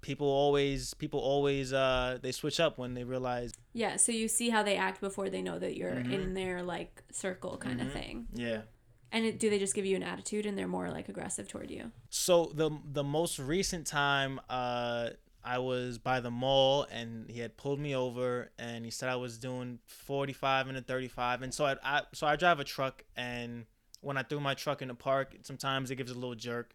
[0.00, 4.48] people always people always uh they switch up when they realize yeah so you see
[4.50, 6.12] how they act before they know that you're Mm-hmm.
[6.12, 8.26] in their like circle kind of thing.
[8.32, 8.62] Yeah.
[9.10, 11.70] And it, do they just give you an attitude and they're more like aggressive toward
[11.70, 11.90] you?
[12.10, 15.10] So the the most recent time uh
[15.44, 19.16] I was by the mall and he had pulled me over and he said I
[19.16, 23.02] was doing 45 and a 35 and so I, I so I drive a truck
[23.16, 23.64] and
[24.02, 26.74] when I threw my truck in the park sometimes it gives a little jerk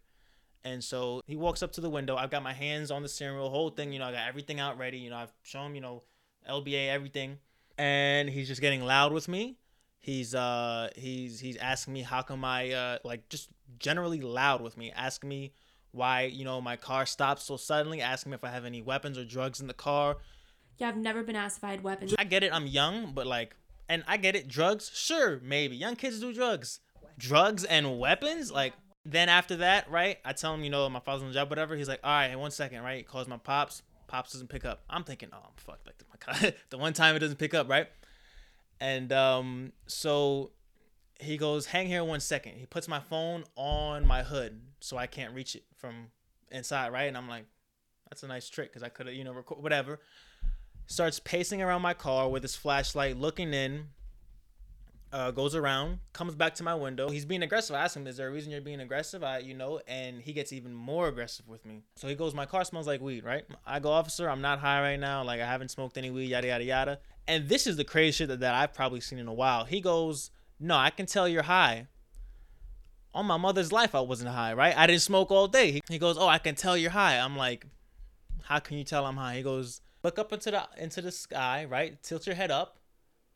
[0.64, 2.16] and so he walks up to the window.
[2.16, 4.60] I've got my hands on the steering wheel whole thing you know I got everything
[4.60, 6.02] out ready you know I've shown him you know
[6.48, 7.38] LBA everything.
[7.76, 9.58] And he's just getting loud with me.
[10.00, 13.48] He's uh he's he's asking me how come I uh like just
[13.78, 15.52] generally loud with me asking me
[15.92, 19.16] why you know my car stops so suddenly asking me if I have any weapons
[19.16, 20.18] or drugs in the car.
[20.78, 22.14] Yeah i've never been asked if i had weapons.
[22.18, 23.56] I get it I'm young but like
[23.88, 24.90] and I get it drugs?
[24.94, 25.76] Sure maybe.
[25.76, 26.80] Young kids do drugs.
[27.16, 28.52] Drugs and weapons?
[28.52, 28.74] Like
[29.04, 31.76] then after that right I tell him you know my father's on the job whatever
[31.76, 32.98] he's like all right one second right?
[32.98, 34.82] He calls my pops pops doesn't pick up.
[34.88, 37.68] I'm thinking oh I'm fucked like my car the one time it doesn't pick up
[37.68, 37.88] right?
[38.80, 40.52] And um so
[41.20, 42.54] he goes hang here one second.
[42.54, 46.08] He puts my phone on my hood so i can't reach it from
[46.50, 47.04] inside right?
[47.04, 47.46] And i'm like
[48.08, 50.00] that's a nice trick because i could have you know record whatever.
[50.86, 53.88] Starts pacing around my car with his flashlight looking in
[55.14, 57.08] uh, goes around, comes back to my window.
[57.08, 57.76] He's being aggressive.
[57.76, 60.32] I ask him, "Is there a reason you're being aggressive?" I, you know, and he
[60.32, 61.82] gets even more aggressive with me.
[61.94, 64.80] So he goes, "My car smells like weed, right?" I go, "Officer, I'm not high
[64.80, 65.22] right now.
[65.22, 66.98] Like I haven't smoked any weed, yada yada yada."
[67.28, 69.64] And this is the crazy shit that, that I've probably seen in a while.
[69.66, 71.86] He goes, "No, I can tell you're high."
[73.14, 74.76] On my mother's life, I wasn't high, right?
[74.76, 75.70] I didn't smoke all day.
[75.70, 77.66] He, he goes, "Oh, I can tell you're high." I'm like,
[78.42, 81.66] "How can you tell I'm high?" He goes, "Look up into the into the sky,
[81.66, 82.02] right?
[82.02, 82.78] Tilt your head up."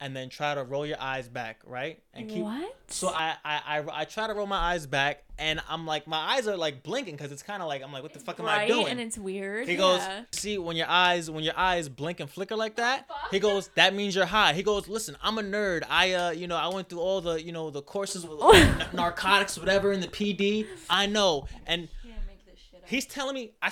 [0.01, 2.01] And then try to roll your eyes back, right?
[2.15, 2.45] And keep.
[2.45, 2.77] What?
[2.89, 6.35] So I I I, I try to roll my eyes back, and I'm like my
[6.35, 8.47] eyes are like blinking because it's kind of like I'm like what the fuck am
[8.47, 8.87] I right, doing?
[8.89, 9.69] and it's weird.
[9.69, 10.23] he goes, yeah.
[10.33, 13.09] see when your eyes when your eyes blink and flicker like that.
[13.31, 14.53] He goes, that means you're high.
[14.53, 15.83] He goes, listen, I'm a nerd.
[15.89, 18.87] I uh you know I went through all the you know the courses with n-
[18.93, 20.67] narcotics whatever in the PD.
[20.89, 21.89] I know, and
[22.87, 23.71] he's telling me I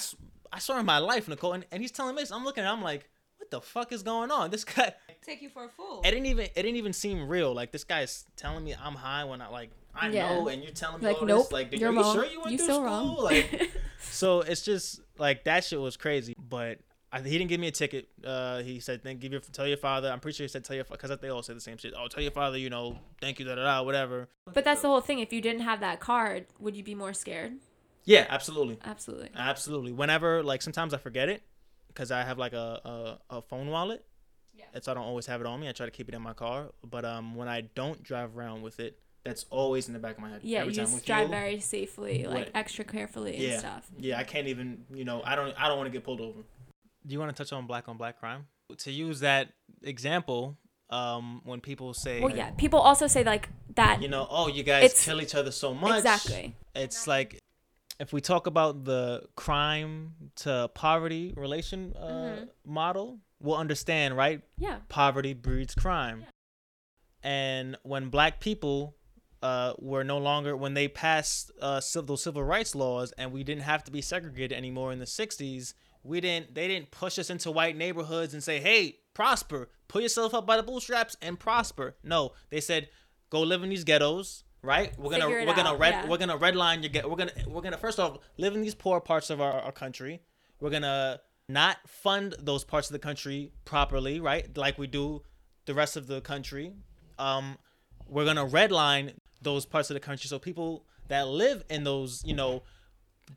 [0.53, 2.31] I saw in my life Nicole, and, and he's telling me this.
[2.33, 3.09] I'm looking at, him, I'm like,
[3.39, 4.51] what the fuck is going on?
[4.51, 4.95] This guy
[5.27, 6.03] Take you for a fool.
[6.05, 7.53] it didn't even it didn't even seem real.
[7.53, 10.23] Like this guy's telling me I'm high when I like I Yeah.
[10.29, 11.53] know, and you're telling me Like, all nope, this.
[11.53, 12.15] Like, you're are you wrong.
[12.15, 12.87] sure you went You through still school?
[12.87, 13.17] wrong.
[13.25, 16.35] Like, so it's just like that shit was crazy.
[16.39, 16.79] But
[17.11, 18.09] I, he didn't give me a ticket.
[18.25, 20.77] Uh, he said, "Thank give your tell your father." I'm pretty sure he said, "Tell
[20.77, 22.99] your father, because they all say the same shit." Oh, tell your father, you know,
[23.21, 24.29] thank you, da da da, whatever.
[24.53, 25.19] But that's the whole thing.
[25.21, 27.55] If you didn't have that card, would you be more scared?
[28.05, 29.31] Yeah, absolutely, Absolutely.
[29.35, 29.93] absolutely.
[29.93, 31.43] Whenever like sometimes I forget it
[31.89, 34.05] because I have like a, a a phone wallet.
[34.57, 34.65] Yeah.
[34.75, 35.69] And so I don't always have it on me.
[35.69, 36.67] I try to keep it in my car.
[36.89, 40.21] But um, when I don't drive around with it, that's always in the back of
[40.23, 40.41] my head.
[40.45, 41.29] Yeah, Every you time just with drive you.
[41.35, 43.51] very safely, like What- extra carefully Yeah.
[43.53, 43.87] and stuff.
[43.99, 44.85] Yeah, I can't even.
[44.95, 45.53] You know, I don't.
[45.61, 46.41] I don't want to get pulled over.
[47.07, 48.47] Do you want to touch on black on black crime?
[48.79, 49.49] To use that
[49.83, 50.57] example,
[50.91, 52.51] um, when people say, Well, yeah.
[52.53, 54.03] People also say like that.
[54.03, 55.99] you know, oh, you guys kill each other so much.
[55.99, 56.55] exactly.
[56.75, 57.39] It's like
[57.99, 62.49] if we talk about the crime to poverty relation uh, Mhm.
[62.65, 64.43] model, we'll understand, right?
[64.59, 64.81] Yeah.
[64.89, 66.27] poverty breeds crime.
[67.23, 68.97] And when black people
[69.43, 73.63] uh, were no longer, when they passed uh, those civil rights laws and we didn't
[73.65, 77.51] have to be segregated anymore in the 60s, we didn't, they didn't push us into
[77.51, 81.97] white neighborhoods and say, hey, prosper, pull yourself up by the bootstraps and prosper.
[82.03, 82.89] No, they said,
[83.31, 84.43] go live in these ghettos.
[84.63, 86.09] Right, we're gonna we're gonna out, red yeah.
[86.09, 89.01] we're gonna redline your get we're gonna we're gonna first off live in these poor
[89.01, 90.21] parts of our, our country.
[90.61, 94.57] We're gonna not fund those parts of the country properly, right?
[94.57, 95.23] Like we do
[95.67, 96.73] the rest of the country.
[97.19, 97.59] Um,
[98.09, 102.35] we're gonna redline those parts of the country so people that live in those, you
[102.35, 102.63] know,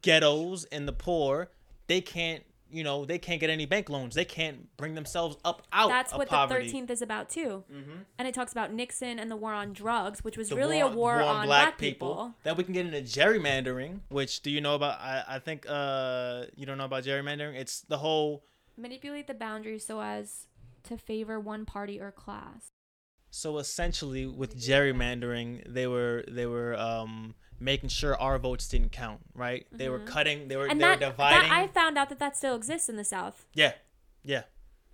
[0.01, 1.51] ghettos and the poor,
[1.87, 4.15] they can't, you know, they can't get any bank loans.
[4.15, 6.65] They can't bring themselves up out of That's what poverty.
[6.71, 7.63] the 13th is about too.
[7.71, 8.05] Mhm.
[8.17, 10.87] And it talks about Nixon and the war on drugs, which was The really a
[10.87, 12.35] war, on black, people.
[12.43, 14.99] Then we can get into gerrymandering, which do you know about?
[14.99, 17.55] I, I think uh you don't know about gerrymandering.
[17.55, 18.43] It's the whole
[18.77, 20.47] Manipulate the boundaries so as
[20.83, 22.71] to favor one party or class.
[23.31, 29.19] So essentially, with gerrymandering, they were they were um, making sure our votes didn't count,
[29.33, 29.67] right?
[29.71, 30.07] They were Mhm.
[30.07, 31.49] cutting, they were And they that, were dividing.
[31.49, 33.45] that I found out that that still exists in the South.
[33.53, 33.73] yeah,
[34.23, 34.43] yeah,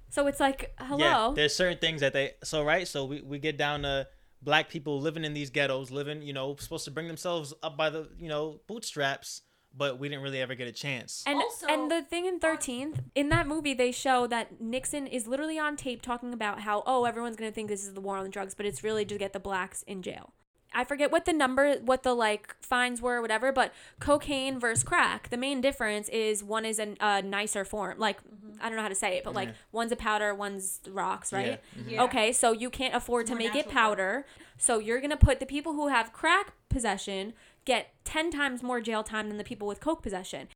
[0.09, 0.97] So it's like, hello.
[1.29, 1.31] yeah.
[1.35, 2.87] There's certain things that they so right.
[2.87, 4.07] So we, we get down to
[4.41, 7.89] black people living in these ghettos, living you know supposed to bring themselves up by
[7.89, 9.41] the you know bootstraps,
[9.75, 11.23] but we didn't really ever get a chance.
[11.27, 15.27] And Also- and the thing in 13th, in that movie they show that Nixon is
[15.27, 18.17] literally on tape talking about how oh everyone's going to think this is the war
[18.17, 20.33] on drugs, but it's really to get the blacks in jail.
[20.75, 24.83] I forget what the number what the like fines were or whatever, but cocaine versus
[24.83, 27.97] crack, the main difference is one is a, a nicer form.
[27.97, 28.19] Like
[28.61, 29.55] I don't know how to say it, but like Yeah.
[29.71, 31.61] one's a powder, one's rocks, right?
[31.77, 31.91] Mhm.
[31.91, 32.03] Yeah.
[32.03, 34.25] Okay, so you can't afford It's to make it natural powder.
[34.57, 37.33] So you're going to put the people who have crack possession
[37.65, 40.47] get 10 times more jail time than the people with coke possession.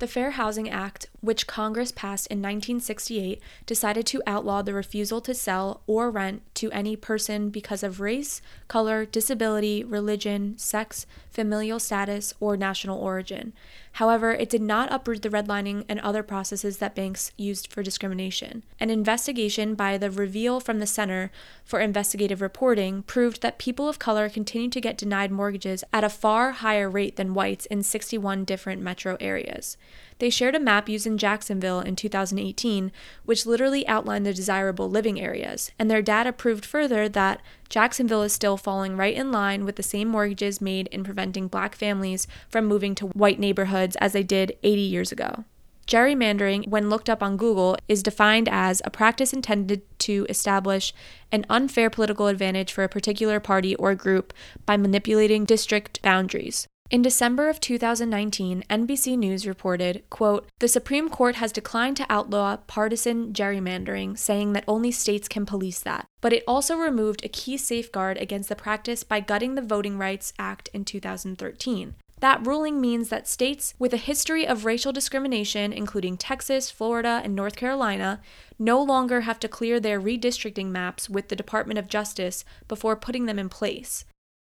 [0.00, 5.32] The Fair Housing Act, which Congress passed in 1968, decided to outlaw the refusal to
[5.32, 12.34] sell or rent to any person because of race, color, disability, religion, sex, familial status,
[12.40, 13.52] or national origin.
[13.94, 18.64] However, it did not uproot the redlining and other processes that banks used for discrimination.
[18.80, 21.30] An investigation by the Reveal from the Center
[21.64, 26.08] for Investigative Reporting proved that people of color continued to get denied mortgages at a
[26.08, 29.76] far higher rate than whites in 61 different metro areas.
[30.18, 32.92] They shared a map used in Jacksonville in 2018,
[33.24, 38.32] which literally outlined the desirable living areas, and their data proved further that Jacksonville is
[38.32, 42.66] still falling right in line with the same mortgages made in preventing black families from
[42.66, 45.44] moving to white neighborhoods as they did 80 years ago.
[45.86, 50.94] Gerrymandering, when looked up on Google, is defined as a practice intended to establish
[51.30, 54.32] an unfair political advantage for a particular party or group
[54.64, 56.66] by manipulating district boundaries.
[56.94, 62.56] In December of 2019, NBC News reported, quote, "The Supreme Court has declined to outlaw
[62.68, 66.06] partisan gerrymandering, saying that only states can police that.
[66.20, 70.32] But it also removed a key safeguard against the practice by gutting the Voting Rights
[70.38, 71.96] Act in 2013.
[72.20, 77.34] That ruling means that states with a history of racial discrimination, including Texas, Florida, and
[77.34, 78.20] North Carolina,
[78.56, 83.26] no longer have to clear their redistricting maps with the Department of Justice before putting
[83.26, 84.04] them in place.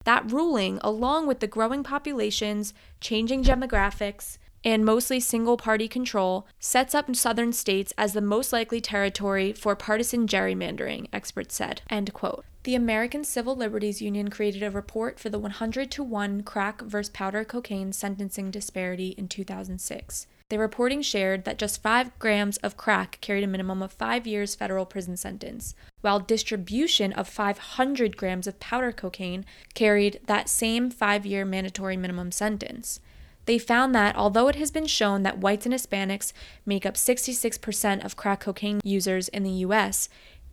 [0.04, 6.94] That ruling, along with the growing populations, changing demographics, and mostly single party control, sets
[6.94, 11.82] up southern states as the most likely territory for partisan gerrymandering, experts said.
[11.90, 12.44] End quote.
[12.64, 17.10] The American Civil Liberties Union created a report for the 100 to 1 crack versus
[17.10, 20.26] powder cocaine sentencing disparity in 2006.
[20.54, 24.54] The reporting shared that just 5 grams of crack carried a minimum of 5 years
[24.54, 29.44] federal prison sentence, while distribution of 500 grams of powder cocaine
[29.74, 33.00] carried that same 5 year mandatory minimum sentence.
[33.46, 36.32] They found that although it has been shown that whites and Hispanics
[36.64, 40.08] make up 66% of crack cocaine users in the US,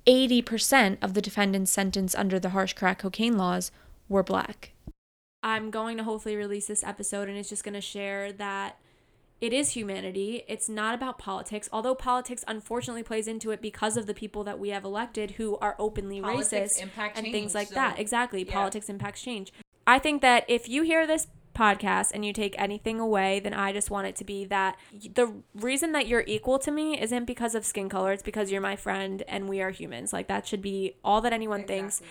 [0.07, 3.69] 80% of the defendants sentenced under the harsh crack cocaine laws
[4.09, 4.71] were black.
[5.43, 8.77] I'm going to hopefully release this episode and it's just going to share that
[9.41, 10.43] it is humanity.
[10.47, 14.59] It's not about politics, although politics unfortunately plays into it because of the people that
[14.59, 17.99] we have elected who are openly Politics racist impact and change, things like so- that.
[17.99, 18.43] Exactly.
[18.45, 18.53] yeah.
[18.53, 19.51] Politics impacts change.
[19.87, 23.73] I think that if you hear this podcast and you take anything away, then I
[23.73, 24.77] just want it to be that
[25.13, 28.61] the reason that you're equal to me isn't because of skin color, it's because you're
[28.61, 30.13] my friend and we are humans.
[30.13, 32.01] Like that should be all that anyone thinks.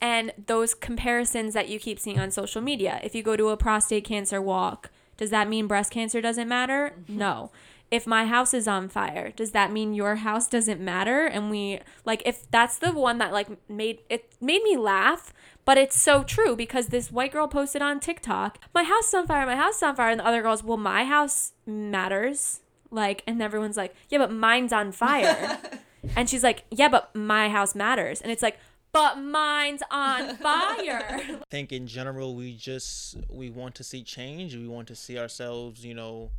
[0.00, 3.00] And those comparisons that you keep seeing on social media.
[3.02, 6.94] If you go to a prostate cancer walk, does that mean breast cancer doesn't matter?
[7.02, 7.18] Mm-hmm.
[7.18, 7.50] No.
[7.90, 11.26] If my house is on fire, does that mean your house doesn't matter?
[11.26, 15.34] And we like if that's the one that like made it made me laugh,
[15.66, 19.26] but it's so true because this white girl posted on TikTok, "My house is on
[19.26, 22.60] fire, my house is on fire." And the other girl's, "Well, my house matters."
[22.90, 25.58] Like and everyone's like, "Yeah, but mine's on fire."
[26.16, 28.58] and she's like, "Yeah, but my house matters." And it's like,
[28.92, 34.54] "But mine's on fire." I think in general we just we want to see change.
[34.54, 36.30] We want to see ourselves, you know,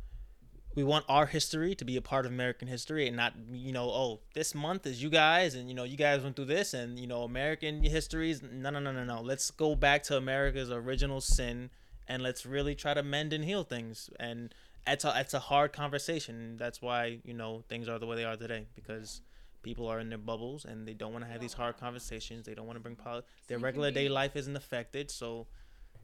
[0.74, 3.90] we want our history to be a part of American history and not, you know,
[3.90, 6.98] oh, this month is you guys and you know, you guys went through this and
[6.98, 8.42] you know, American histories.
[8.42, 9.20] No, no, no, no, no.
[9.20, 11.70] Let's go back to America's original sin
[12.08, 14.10] and let's really try to mend and heal things.
[14.18, 14.54] And
[14.86, 16.56] it's a it's a hard conversation.
[16.56, 19.20] That's why, you know, things are the way they are today because
[19.64, 22.46] people are in their bubbles and they don't want to have these hard conversations.
[22.46, 25.10] They don't want to bring poli- their regular day life isn't affected.
[25.10, 25.48] So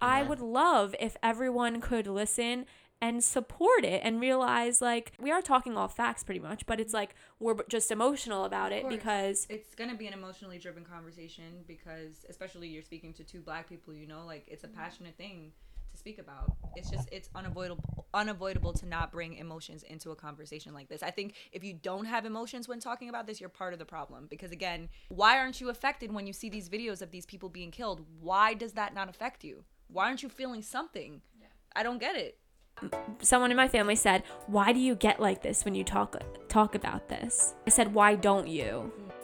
[0.00, 0.30] I know?
[0.30, 2.66] would love if everyone could listen
[3.02, 6.92] and support it and realize like we are talking all facts pretty much, but it's
[6.92, 12.26] like we're just emotional about it because it's gonna be an emotionally driven conversation because
[12.28, 14.78] especially you're speaking to two black people you know like it's a mm-hmm.
[14.78, 15.69] passionate thing to
[16.00, 16.56] speak about.
[16.74, 21.02] It's just it's unavoidable unavoidable to not bring emotions into a conversation like this.
[21.02, 23.84] I think if you don't have emotions when talking about this you're part of the
[23.84, 24.26] problem.
[24.28, 27.70] Because again why aren't you affected when you see these videos of these people being
[27.70, 28.04] killed?
[28.20, 29.64] Why does that not affect you?
[29.88, 31.20] Why aren't you feeling something?
[31.76, 32.38] I don't get it.
[33.20, 36.16] Someone in my family said, "Why do you get like this when you talk
[36.48, 39.19] talk about this?" I said, "Why don't you?" Mm.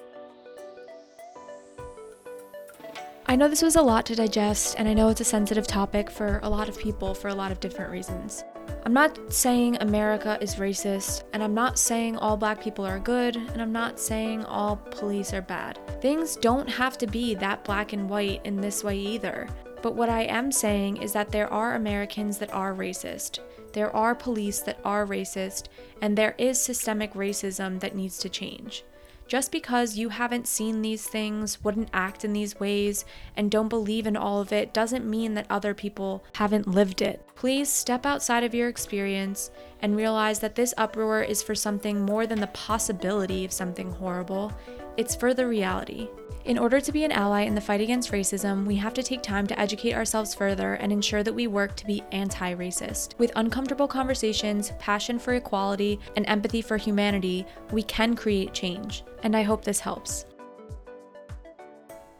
[3.28, 6.12] I know this was a lot to digest, and I know it's a sensitive topic
[6.12, 8.44] for a lot of people for a lot of different reasons.
[8.84, 13.34] I'm not saying America is racist, and I'm not saying all black people are good,
[13.34, 15.76] and I'm not saying all police are bad.
[16.00, 19.48] Things don't have to be that black and white in this way either.
[19.82, 23.40] But what I am saying is that there are Americans that are racist.
[23.72, 25.64] There are police that are racist,
[26.00, 28.84] and there is systemic racism that needs to change.
[29.28, 33.04] Just because you haven't seen these things, wouldn't act in these ways,
[33.36, 37.26] and don't believe in all of it doesn't mean that other people haven't lived it.
[37.34, 39.50] Please step outside of your experience
[39.82, 44.52] and realize that this uproar is for something more than the possibility of something horrible,
[44.96, 46.08] it's for the reality.
[46.46, 49.20] In order to be an ally in the fight against racism, we have to take
[49.20, 53.18] time to educate ourselves further and ensure that we work to be anti racist.
[53.18, 59.02] With uncomfortable conversations, passion for equality, and empathy for humanity, we can create change.
[59.24, 60.24] And I hope this helps.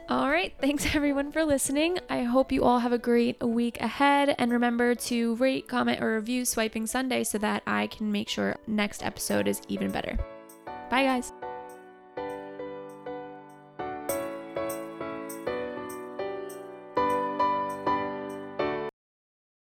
[0.09, 2.01] All right, thanks everyone for listening.
[2.11, 4.35] I hope you all have a great week ahead.
[4.39, 8.57] And remember to rate, comment, or review Swiping Sunday so that I can make sure
[8.67, 10.19] next episode is even better.
[10.91, 11.33] Bye, guys.